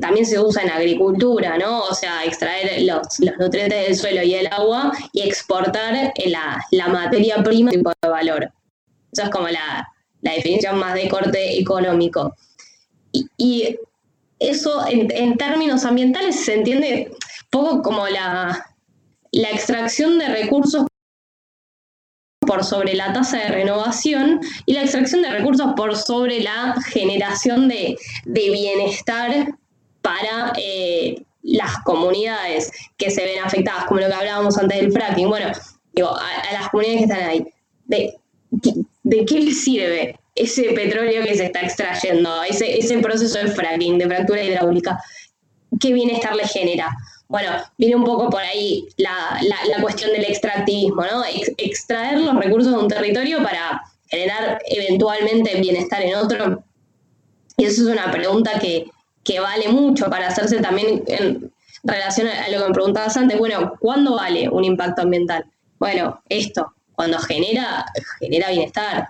también 0.01 0.25
se 0.25 0.39
usa 0.39 0.63
en 0.63 0.71
agricultura, 0.71 1.55
¿no? 1.55 1.83
O 1.83 1.93
sea, 1.93 2.25
extraer 2.25 2.81
los, 2.81 3.19
nutrientes 3.39 3.87
del 3.87 3.95
suelo 3.95 4.23
y 4.23 4.33
el 4.33 4.47
agua 4.47 4.91
y 5.13 5.21
exportar 5.21 6.11
la, 6.25 6.65
la 6.71 6.87
materia 6.87 7.43
prima 7.43 7.69
tipo 7.69 7.91
de 8.01 8.09
valor. 8.09 8.51
Esa 9.11 9.23
es 9.23 9.29
como 9.29 9.47
la, 9.47 9.87
definición 10.21 10.77
más 10.77 10.93
de 10.93 11.09
corte 11.09 11.59
económico. 11.59 12.35
Y, 13.37 13.77
eso 14.39 14.87
en, 14.87 15.37
términos 15.37 15.85
ambientales 15.85 16.43
se 16.43 16.55
entiende 16.55 17.11
poco 17.51 17.83
como 17.83 18.07
la, 18.07 18.65
extracción 19.31 20.17
de 20.17 20.29
recursos 20.29 20.87
por 22.39 22.63
sobre 22.63 22.95
la 22.95 23.13
tasa 23.13 23.37
de 23.37 23.49
renovación 23.49 24.41
y 24.65 24.73
la 24.73 24.81
extracción 24.81 25.21
de 25.21 25.29
recursos 25.29 25.73
por 25.75 25.95
sobre 25.95 26.41
la 26.41 26.75
generación 26.87 27.67
de, 27.67 27.97
bienestar 28.25 29.55
para 30.01 30.53
eh, 30.57 31.23
las 31.43 31.77
comunidades 31.83 32.71
que 32.97 33.11
se 33.11 33.23
ven 33.23 33.43
afectadas, 33.43 33.85
como 33.85 33.99
lo 33.99 34.07
que 34.07 34.13
hablábamos 34.13 34.57
antes 34.57 34.81
del 34.81 34.91
fracking. 34.91 35.29
Bueno, 35.29 35.51
digo, 35.93 36.09
a, 36.15 36.53
las 36.53 36.69
comunidades 36.69 36.99
que 36.99 37.13
están 37.13 37.29
ahí. 37.29 37.47
De, 37.85 38.17
¿de 39.03 39.25
qué 39.25 39.39
le 39.39 39.51
sirve 39.51 40.19
ese 40.35 40.71
petróleo 40.73 41.23
que 41.23 41.35
se 41.35 41.45
está 41.45 41.61
extrayendo, 41.61 42.43
ese, 42.43 42.77
ese 42.77 42.97
proceso 42.99 43.39
de 43.39 43.47
fracking, 43.47 43.97
de 43.97 44.05
fractura 44.05 44.43
hidráulica? 44.43 44.99
¿Qué 45.79 45.93
bienestar 45.93 46.35
le 46.35 46.47
genera? 46.47 46.89
Bueno, 47.27 47.49
viene 47.77 47.95
un 47.95 48.03
poco 48.03 48.29
por 48.29 48.41
ahí 48.41 48.87
la, 48.97 49.39
cuestión 49.81 50.11
del 50.11 50.25
extractivismo, 50.25 51.03
¿no? 51.03 51.23
extraer 51.57 52.19
los 52.19 52.35
recursos 52.35 52.73
de 52.73 52.77
un 52.77 52.89
territorio 52.89 53.41
para 53.41 53.81
generar 54.09 54.59
eventualmente 54.65 55.59
bienestar 55.61 56.01
en 56.01 56.15
otro. 56.15 56.61
Y 57.55 57.65
eso 57.65 57.83
es 57.83 57.87
una 57.87 58.11
pregunta 58.11 58.59
que, 58.59 58.87
que 59.23 59.39
vale 59.39 59.69
mucho 59.69 60.09
para 60.09 60.27
hacerse 60.27 60.59
también 60.59 61.03
en 61.07 61.51
relación 61.83 62.27
a 62.27 62.49
lo 62.49 62.59
que 62.59 62.67
me 62.67 62.73
preguntabas 62.73 63.15
antes. 63.15 63.39
Bueno, 63.39 63.73
¿cuándo 63.79 64.15
vale 64.15 64.49
un 64.49 64.65
impacto 64.65 65.03
ambiental? 65.03 65.45
Bueno, 65.79 66.21
esto, 66.27 66.73
cuando 67.01 67.17
genera, 67.17 67.83
genera 68.19 68.51
bienestar. 68.51 69.09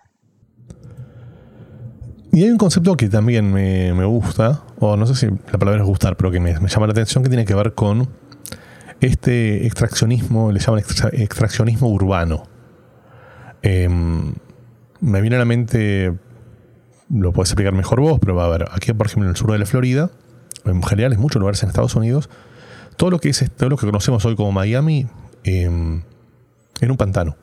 Y 2.31 2.41
hay 2.41 2.49
un 2.49 2.57
concepto 2.57 2.95
que 2.95 3.09
también 3.09 3.51
me, 3.51 4.05
gusta, 4.05 4.63
o 4.79 4.95
no 4.95 5.05
sé 5.05 5.15
si 5.15 5.25
la 5.51 5.59
palabra 5.59 5.81
es 5.81 5.85
gustar, 5.85 6.15
pero 6.15 6.31
que 6.31 6.39
me, 6.39 6.53
llama 6.53 6.87
la 6.87 6.93
atención, 6.93 7.21
que 7.21 7.29
tiene 7.29 7.43
que 7.43 7.53
ver 7.53 7.73
con 7.73 8.07
este 9.01 9.65
extraccionismo, 9.65 10.53
le 10.53 10.61
llaman 10.61 10.81
extraccionismo 11.11 11.89
urbano. 11.89 12.43
Em, 13.61 14.35
me 15.01 15.19
viene 15.19 15.35
a 15.35 15.39
la 15.39 15.45
mente, 15.45 16.13
lo 17.09 17.33
puedes 17.33 17.49
explicar 17.49 17.73
mejor 17.73 17.99
vos, 17.99 18.19
pero 18.21 18.35
va 18.35 18.45
a 18.45 18.49
ver, 18.57 18.69
aquí 18.71 18.93
por 18.93 19.07
ejemplo 19.07 19.25
en 19.25 19.31
el 19.31 19.35
sur 19.35 19.51
de 19.51 19.59
la 19.59 19.65
Florida, 19.65 20.11
en 20.63 20.81
general 20.81 21.11
en 21.11 21.19
muchos 21.19 21.41
lugares 21.41 21.61
en 21.61 21.67
Estados 21.67 21.93
Unidos, 21.95 22.29
todo 22.95 23.09
lo 23.09 23.19
que 23.19 23.27
es 23.27 23.51
todo 23.57 23.69
lo 23.69 23.75
que 23.75 23.85
conocemos 23.85 24.23
hoy 24.23 24.37
como 24.37 24.53
Miami, 24.53 25.07
eh, 25.43 25.69
en 26.81 26.91
un 26.91 26.97
pantano. 26.97 27.35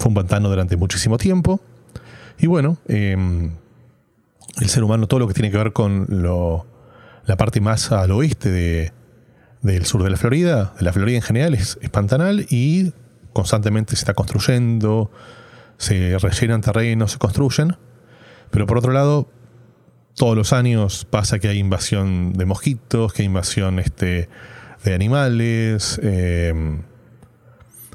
Fue 0.00 0.08
un 0.08 0.14
pantano 0.14 0.48
durante 0.48 0.78
muchísimo 0.78 1.18
tiempo. 1.18 1.60
Y 2.38 2.46
bueno, 2.46 2.78
em, 2.88 3.50
el 4.58 4.68
ser 4.70 4.82
humano, 4.82 5.06
todo 5.06 5.20
lo 5.20 5.28
que 5.28 5.34
tiene 5.34 5.50
que 5.50 5.58
ver 5.58 5.74
con 5.74 6.06
la 7.26 7.36
parte 7.36 7.60
más 7.60 7.92
al 7.92 8.10
oeste 8.12 8.92
del 9.60 9.84
sur 9.84 10.02
de 10.02 10.08
la 10.08 10.16
Florida, 10.16 10.72
de 10.78 10.84
la 10.86 10.94
Florida 10.94 11.16
en 11.16 11.22
general, 11.22 11.52
es, 11.52 11.78
pantanal 11.92 12.46
y 12.48 12.94
constantemente 13.34 13.94
se 13.94 14.00
está 14.00 14.14
construyendo, 14.14 15.10
se 15.76 16.16
rellenan 16.18 16.62
terrenos, 16.62 17.12
se 17.12 17.18
construyen. 17.18 17.76
Pero 18.50 18.66
por 18.66 18.78
otro 18.78 18.92
lado, 18.92 19.28
todos 20.16 20.34
los 20.34 20.54
años 20.54 21.04
pasa 21.04 21.38
que 21.40 21.48
hay 21.48 21.58
invasión 21.58 22.32
de 22.32 22.46
mosquitos, 22.46 23.12
que 23.12 23.20
hay 23.20 23.26
invasión 23.26 23.78
este, 23.78 24.30
de 24.82 24.94
animales. 24.94 26.00
Em, 26.02 26.84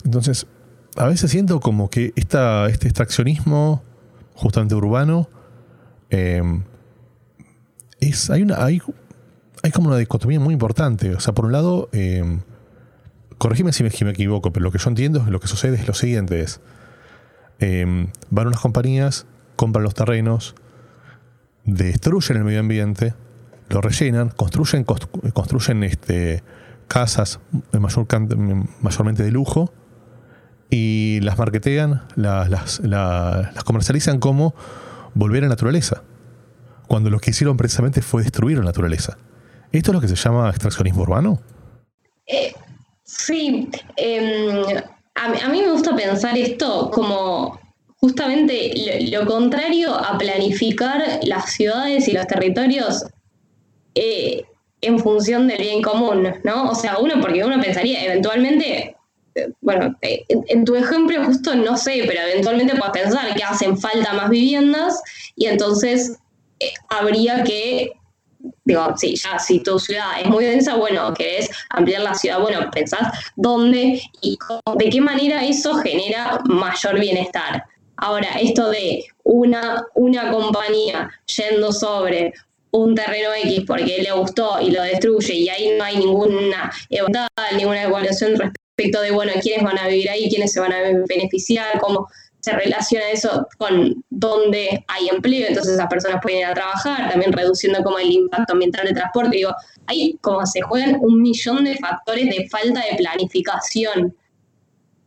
entonces, 0.03 0.45
a 0.95 1.07
veces 1.07 1.31
siento 1.31 1.59
como 1.59 1.89
que 1.89 2.13
esta, 2.15 2.67
este 2.67 2.87
extraccionismo, 2.87 3.83
justamente 4.33 4.75
urbano, 4.75 5.29
em, 6.09 6.63
es, 7.99 8.29
hay, 8.29 8.43
una, 8.43 8.63
hay, 8.63 8.81
hay, 9.63 9.71
como 9.71 9.89
una 9.89 9.97
dicotomía 9.97 10.39
muy 10.39 10.53
importante. 10.53 11.13
O 11.13 11.19
sea, 11.19 11.33
por 11.33 11.45
un 11.45 11.51
lado, 11.51 11.89
eh, 11.91 12.39
corrígeme 13.37 13.73
si 13.73 13.83
me, 13.83 14.11
equivoco, 14.11 14.53
pero 14.53 14.63
lo 14.63 14.71
que 14.71 14.77
yo 14.77 14.89
entiendo 14.89 15.19
es 15.19 15.27
lo 15.27 15.39
que 15.39 15.47
sucede 15.47 15.75
es 15.75 15.87
lo 15.87 15.93
siguiente: 15.93 16.41
es 16.41 16.61
em, 17.59 18.07
van 18.29 18.47
unas 18.47 18.61
compañías, 18.61 19.25
compran 19.57 19.83
los 19.83 19.93
terrenos, 19.93 20.55
destruyen 21.65 22.37
el 22.37 22.43
medio 22.45 22.61
ambiente, 22.61 23.13
lo 23.69 23.81
rellenan, 23.81 24.29
construyen, 24.29 24.85
construyen 24.85 25.83
este, 25.83 26.43
casas 26.87 27.39
mayor, 27.73 28.07
mayormente 28.81 29.23
de 29.23 29.31
lujo 29.31 29.73
y 30.77 31.21
las 31.21 31.37
marketean, 31.37 32.01
las, 32.17 32.81
comercializan 33.63 34.19
como 34.19 34.53
volver 35.13 35.45
a 35.45 35.47
naturaleza, 35.47 36.03
cuando 36.87 37.09
lo 37.09 37.19
que 37.19 37.31
hicieron 37.31 37.55
precisamente 37.55 38.01
fue 38.01 38.23
destruir 38.23 38.57
la 38.57 38.65
naturaleza. 38.65 39.17
¿Esto 39.71 39.91
es 39.91 39.95
lo 39.95 40.01
que 40.01 40.09
se 40.09 40.15
llama 40.15 40.49
extraccionismo 40.49 41.03
urbano? 41.03 41.39
Eh, 42.27 42.53
sí, 43.05 43.69
em, 43.95 44.65
a, 45.15 45.47
mí 45.47 45.61
me 45.61 45.71
gusta 45.71 45.95
pensar 45.95 46.37
esto 46.37 46.91
como 46.91 47.57
justamente 48.01 48.73
lo, 49.11 49.25
contrario 49.25 49.93
a 49.93 50.17
planificar 50.17 51.21
las 51.23 51.53
ciudades 51.53 52.05
y 52.09 52.11
los 52.11 52.27
territorios 52.27 53.05
eh, 53.95 54.43
en 54.81 54.99
función 54.99 55.47
del 55.47 55.59
bien 55.59 55.81
común, 55.81 56.33
¿no? 56.43 56.69
O 56.69 56.75
sea, 56.75 56.97
uno, 56.97 57.21
porque 57.21 57.45
uno 57.45 57.61
pensaría, 57.61 58.03
eventualmente, 58.03 58.94
bueno, 59.61 59.95
en, 60.01 60.65
tu 60.65 60.75
ejemplo 60.75 61.23
justo 61.25 61.55
no 61.55 61.77
sé, 61.77 62.03
pero 62.07 62.21
eventualmente 62.21 62.75
puedes 62.75 63.03
pensar 63.03 63.33
que 63.35 63.43
hacen 63.43 63.77
falta 63.77 64.13
más 64.13 64.29
viviendas 64.29 65.01
y 65.35 65.47
entonces 65.47 66.17
habría 66.89 67.43
que 67.43 67.91
digo, 68.63 68.93
sí, 68.97 69.15
ya 69.15 69.39
si 69.39 69.59
tu 69.59 69.79
ciudad 69.79 70.21
es 70.21 70.27
muy 70.27 70.45
densa, 70.45 70.75
bueno, 70.75 71.13
querés 71.13 71.49
ampliar 71.69 72.01
la 72.01 72.13
ciudad, 72.13 72.39
bueno, 72.39 72.69
pensás 72.71 73.31
dónde 73.35 74.01
y 74.21 74.37
de 74.77 74.89
qué 74.89 75.01
manera 75.01 75.43
eso 75.43 75.75
genera 75.75 76.39
mayor 76.45 76.99
bienestar. 76.99 77.63
Ahora, 77.97 78.27
esto 78.39 78.69
de 78.69 79.05
una, 79.23 79.85
una 79.95 80.31
compañía 80.31 81.09
yendo 81.37 81.71
sobre 81.71 82.33
un 82.71 82.93
terreno 82.93 83.29
X 83.43 83.63
porque 83.65 84.01
le 84.01 84.11
gustó 84.11 84.59
y 84.61 84.71
lo 84.71 84.83
destruye 84.83 85.33
y 85.33 85.49
ahí 85.49 85.77
no 85.77 85.83
hay 85.83 85.97
ninguna 85.97 86.71
ninguna 87.53 87.83
evaluación 87.83 88.31
respecto 88.31 88.64
de, 88.77 89.11
bueno, 89.11 89.31
quiénes 89.41 89.63
van 89.63 89.77
a 89.77 89.87
vivir 89.87 90.09
ahí, 90.09 90.29
quiénes 90.29 90.51
se 90.51 90.59
van 90.59 90.73
a 90.73 90.77
beneficiar, 91.07 91.79
cómo 91.79 92.07
se 92.41 92.51
relaciona 92.51 93.09
eso 93.09 93.47
con 93.57 94.03
dónde 94.09 94.85
hay 94.87 95.07
empleo, 95.09 95.47
entonces 95.47 95.73
esas 95.73 95.87
personas 95.87 96.19
pueden 96.21 96.39
ir 96.39 96.45
a 96.45 96.53
trabajar, 96.53 97.09
también 97.09 97.33
reduciendo 97.33 97.83
como 97.83 97.97
el 97.97 98.11
impacto 98.11 98.53
ambiental 98.53 98.85
del 98.85 98.93
transporte. 98.93 99.37
Digo, 99.37 99.51
ahí 99.87 100.17
como 100.21 100.45
se 100.45 100.61
juegan 100.61 100.97
un 101.01 101.21
millón 101.21 101.63
de 101.63 101.75
factores 101.77 102.25
de 102.25 102.47
falta 102.47 102.81
de 102.81 102.97
planificación 102.97 104.15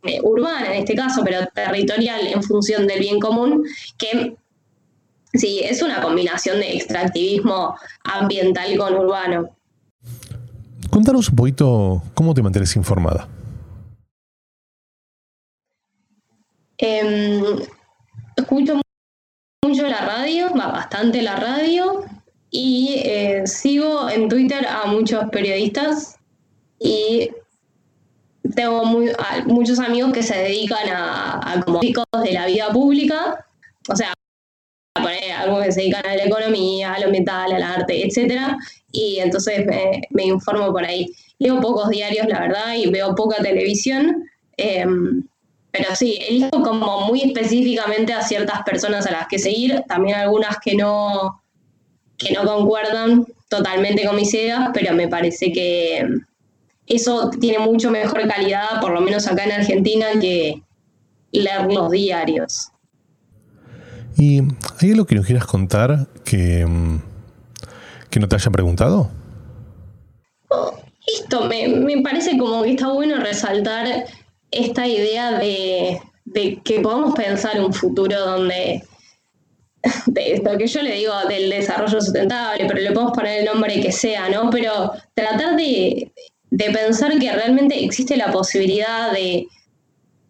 eh, 0.02 0.18
urbana 0.22 0.74
en 0.74 0.80
este 0.80 0.96
caso, 0.96 1.22
pero 1.24 1.46
territorial 1.54 2.26
en 2.26 2.42
función 2.42 2.88
del 2.88 2.98
bien 2.98 3.20
común, 3.20 3.64
que 3.96 4.36
sí, 5.32 5.60
es 5.62 5.80
una 5.82 6.00
combinación 6.00 6.58
de 6.58 6.74
extractivismo 6.74 7.76
ambiental 8.02 8.76
con 8.76 8.96
urbano. 8.96 9.50
Contanos 10.90 11.28
un 11.28 11.36
poquito 11.36 12.02
cómo 12.14 12.34
te 12.34 12.42
mantienes 12.42 12.74
informada. 12.74 13.28
Em, 16.78 17.42
escucho 18.36 18.80
mucho 19.64 19.88
la 19.88 20.00
radio, 20.00 20.50
bastante 20.54 21.22
la 21.22 21.36
radio, 21.36 22.04
y 22.50 23.02
eh, 23.04 23.46
sigo 23.46 24.08
en 24.08 24.28
Twitter 24.28 24.66
a 24.66 24.86
muchos 24.86 25.24
periodistas 25.30 26.16
y 26.78 27.30
tengo 28.54 28.84
muchos 29.46 29.78
amigos 29.80 30.12
que 30.12 30.22
se 30.22 30.36
dedican 30.36 30.88
a, 30.90 31.62
como 31.66 31.80
de 31.80 32.32
la 32.32 32.46
vida 32.46 32.68
pública, 32.72 33.44
o 33.88 33.96
sea, 33.96 34.12
algunos 35.38 35.64
que 35.64 35.72
se 35.72 35.80
dedican 35.80 36.06
a 36.06 36.16
la 36.16 36.24
economía, 36.24 36.94
a 36.94 37.00
lo 37.00 37.06
ambiental, 37.06 37.52
al 37.52 37.62
arte, 37.62 38.06
etcétera, 38.06 38.56
y 38.92 39.18
entonces 39.18 39.66
me, 40.10 40.24
informo 40.24 40.72
por 40.72 40.84
ahí. 40.84 41.12
Leo 41.38 41.60
pocos 41.60 41.88
diarios, 41.90 42.26
la 42.28 42.40
verdad, 42.40 42.74
y 42.74 42.88
veo 42.90 43.14
poca 43.14 43.42
televisión. 43.42 44.24
Em, 44.56 45.24
pero 45.78 45.94
sí, 45.94 46.18
elijo 46.28 46.62
como 46.62 47.02
muy 47.02 47.22
específicamente 47.22 48.12
a 48.12 48.22
ciertas 48.22 48.62
personas 48.64 49.06
a 49.06 49.12
las 49.12 49.28
que 49.28 49.38
seguir, 49.38 49.84
también 49.86 50.16
algunas 50.16 50.58
que 50.58 50.74
no, 50.74 51.40
que 52.16 52.32
no 52.32 52.44
concuerdan 52.44 53.24
totalmente 53.48 54.04
con 54.04 54.16
mis 54.16 54.34
ideas, 54.34 54.70
pero 54.74 54.92
me 54.94 55.06
parece 55.06 55.52
que 55.52 56.04
eso 56.86 57.30
tiene 57.30 57.60
mucho 57.60 57.92
mejor 57.92 58.26
calidad, 58.26 58.80
por 58.80 58.90
lo 58.90 59.00
menos 59.00 59.28
acá 59.28 59.44
en 59.44 59.52
Argentina, 59.52 60.06
que 60.20 60.62
leer 61.30 61.72
los 61.72 61.92
diarios. 61.92 62.72
¿Y 64.16 64.40
hay 64.80 64.90
algo 64.90 65.06
que 65.06 65.14
nos 65.14 65.26
quieras 65.26 65.46
contar 65.46 66.08
que, 66.24 66.66
que 68.10 68.18
no 68.18 68.28
te 68.28 68.34
hayan 68.34 68.52
preguntado? 68.52 69.10
Oh, 70.48 70.72
esto 71.06 71.44
me, 71.44 71.68
me 71.68 72.02
parece 72.02 72.36
como 72.36 72.64
que 72.64 72.70
está 72.70 72.88
bueno 72.88 73.18
resaltar 73.18 73.86
esta 74.50 74.86
idea 74.86 75.38
de, 75.38 76.00
que 76.64 76.80
podamos 76.80 77.14
pensar 77.14 77.60
un 77.60 77.72
futuro 77.72 78.18
donde, 78.18 78.82
de 80.06 80.32
esto 80.32 80.56
que 80.58 80.66
yo 80.66 80.82
le 80.82 80.94
digo 80.94 81.12
del 81.28 81.50
desarrollo 81.50 82.00
sustentable, 82.00 82.64
pero 82.66 82.80
le 82.80 82.92
podemos 82.92 83.12
poner 83.12 83.40
el 83.40 83.44
nombre 83.46 83.80
que 83.80 83.92
sea, 83.92 84.28
¿no? 84.28 84.50
Pero 84.50 84.92
tratar 85.14 85.56
de, 85.56 86.12
pensar 86.50 87.18
que 87.18 87.32
realmente 87.32 87.84
existe 87.84 88.16
la 88.16 88.30
posibilidad 88.32 89.12
de, 89.12 89.46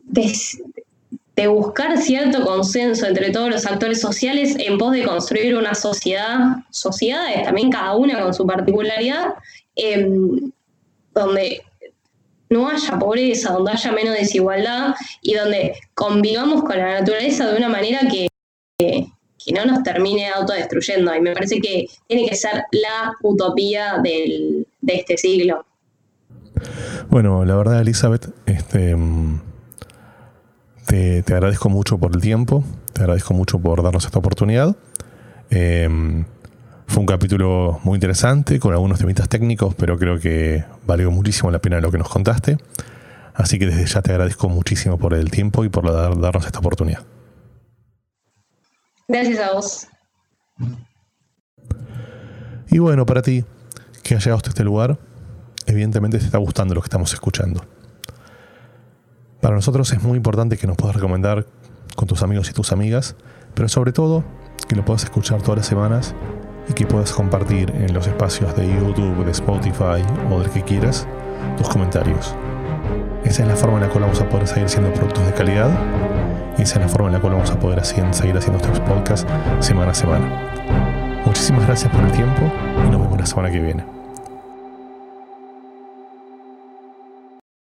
de, 0.04 1.46
buscar 1.46 1.96
cierto 1.98 2.44
consenso 2.44 3.06
entre 3.06 3.30
todos 3.30 3.48
los 3.48 3.64
actores 3.64 4.00
sociales 4.00 4.56
en 4.58 4.76
pos 4.76 4.92
de 4.92 5.04
construir 5.04 5.56
una 5.56 5.74
sociedad, 5.74 6.56
sociedades 6.70 7.44
también 7.44 7.70
cada 7.70 7.94
una 7.94 8.20
con 8.20 8.34
su 8.34 8.44
particularidad, 8.44 9.34
em, 9.76 10.50
donde 11.14 11.62
no 12.50 12.68
haya 12.68 12.98
pobreza, 12.98 13.52
donde 13.52 13.72
haya 13.72 13.92
menos 13.92 14.14
desigualdad 14.14 14.94
y 15.22 15.34
donde 15.34 15.74
convivamos 15.94 16.62
con 16.62 16.76
la 16.76 17.00
naturaleza 17.00 17.50
de 17.50 17.56
una 17.56 17.68
manera 17.68 18.00
que, 18.10 18.28
no 19.52 19.64
nos 19.64 19.82
termine 19.82 20.28
autodestruyendo. 20.28 21.14
Y 21.14 21.20
me 21.22 21.32
parece 21.32 21.58
que 21.58 21.86
tiene 22.06 22.28
que 22.28 22.36
ser 22.36 22.64
la 22.70 23.14
utopía 23.22 23.96
de 24.02 24.66
este 24.86 25.16
siglo. 25.16 25.64
Bueno, 27.08 27.44
la 27.44 27.56
verdad, 27.56 27.80
Elizabeth, 27.80 28.28
este, 28.46 28.96
te, 30.86 31.34
agradezco 31.34 31.68
mucho 31.68 31.98
por 31.98 32.14
el 32.14 32.20
tiempo, 32.20 32.64
te 32.92 33.00
agradezco 33.00 33.34
mucho 33.34 33.58
por 33.58 33.82
darnos 33.82 34.04
esta 34.04 34.18
oportunidad. 34.18 34.76
Em, 35.50 36.24
fue 36.88 37.00
un 37.00 37.06
capítulo 37.06 37.80
muy 37.84 37.96
interesante, 37.96 38.58
con 38.58 38.72
algunos 38.72 38.98
temitas 38.98 39.28
técnicos, 39.28 39.74
pero 39.74 39.98
creo 39.98 40.18
que 40.18 40.64
valió 40.86 41.10
muchísimo 41.10 41.50
la 41.50 41.58
pena 41.58 41.80
lo 41.80 41.92
que 41.92 41.98
nos 41.98 42.08
contaste. 42.08 42.56
Así 43.34 43.58
que 43.58 43.66
desde 43.66 43.84
ya 43.84 44.00
te 44.00 44.10
agradezco 44.10 44.48
muchísimo 44.48 44.98
por 44.98 45.12
el 45.12 45.30
tiempo 45.30 45.64
y 45.64 45.68
por 45.68 45.84
darnos 46.18 46.46
esta 46.46 46.58
oportunidad. 46.58 47.04
Gracias 49.06 49.38
a 49.38 49.52
vos. 49.52 49.86
Y 52.70 52.78
bueno, 52.78 53.04
para 53.04 53.20
ti, 53.20 53.44
que 54.02 54.14
has 54.14 54.24
llegado 54.24 54.38
hasta 54.38 54.48
este 54.48 54.64
lugar, 54.64 54.98
evidentemente 55.66 56.18
te 56.18 56.24
está 56.24 56.38
gustando 56.38 56.74
lo 56.74 56.80
que 56.80 56.86
estamos 56.86 57.12
escuchando. 57.12 57.64
Para 59.42 59.54
nosotros 59.54 59.92
es 59.92 60.02
muy 60.02 60.16
importante 60.16 60.56
que 60.56 60.66
nos 60.66 60.76
puedas 60.76 60.96
recomendar 60.96 61.46
con 61.96 62.08
tus 62.08 62.22
amigos 62.22 62.48
y 62.48 62.54
tus 62.54 62.72
amigas, 62.72 63.14
pero 63.54 63.68
sobre 63.68 63.92
todo 63.92 64.24
que 64.68 64.74
lo 64.74 64.86
puedas 64.86 65.04
escuchar 65.04 65.42
todas 65.42 65.58
las 65.58 65.66
semanas 65.66 66.14
y 66.68 66.72
que 66.72 66.86
puedas 66.86 67.12
compartir 67.12 67.70
en 67.74 67.92
los 67.92 68.06
espacios 68.06 68.54
de 68.56 68.66
YouTube, 68.66 69.24
de 69.24 69.30
Spotify 69.32 70.02
o 70.30 70.40
del 70.40 70.50
que 70.50 70.62
quieras 70.62 71.06
tus 71.56 71.68
comentarios. 71.68 72.34
Esa 73.24 73.42
es 73.42 73.48
la 73.48 73.56
forma 73.56 73.76
en 73.76 73.82
la 73.84 73.88
cual 73.88 74.04
vamos 74.04 74.20
a 74.20 74.28
poder 74.28 74.46
seguir 74.46 74.68
siendo 74.68 74.92
productos 74.92 75.26
de 75.26 75.32
calidad 75.32 75.70
y 76.56 76.62
esa 76.62 76.76
es 76.76 76.80
la 76.80 76.88
forma 76.88 77.08
en 77.08 77.14
la 77.14 77.20
cual 77.20 77.34
vamos 77.34 77.50
a 77.50 77.58
poder 77.58 77.84
seguir 77.84 78.36
haciendo 78.36 78.58
nuestros 78.58 78.80
podcasts 78.80 79.26
semana 79.60 79.92
a 79.92 79.94
semana. 79.94 81.22
Muchísimas 81.24 81.66
gracias 81.66 81.92
por 81.92 82.02
el 82.04 82.12
tiempo 82.12 82.42
y 82.86 82.90
nos 82.90 83.00
vemos 83.00 83.18
la 83.18 83.26
semana 83.26 83.50
que 83.50 83.60
viene. 83.60 83.97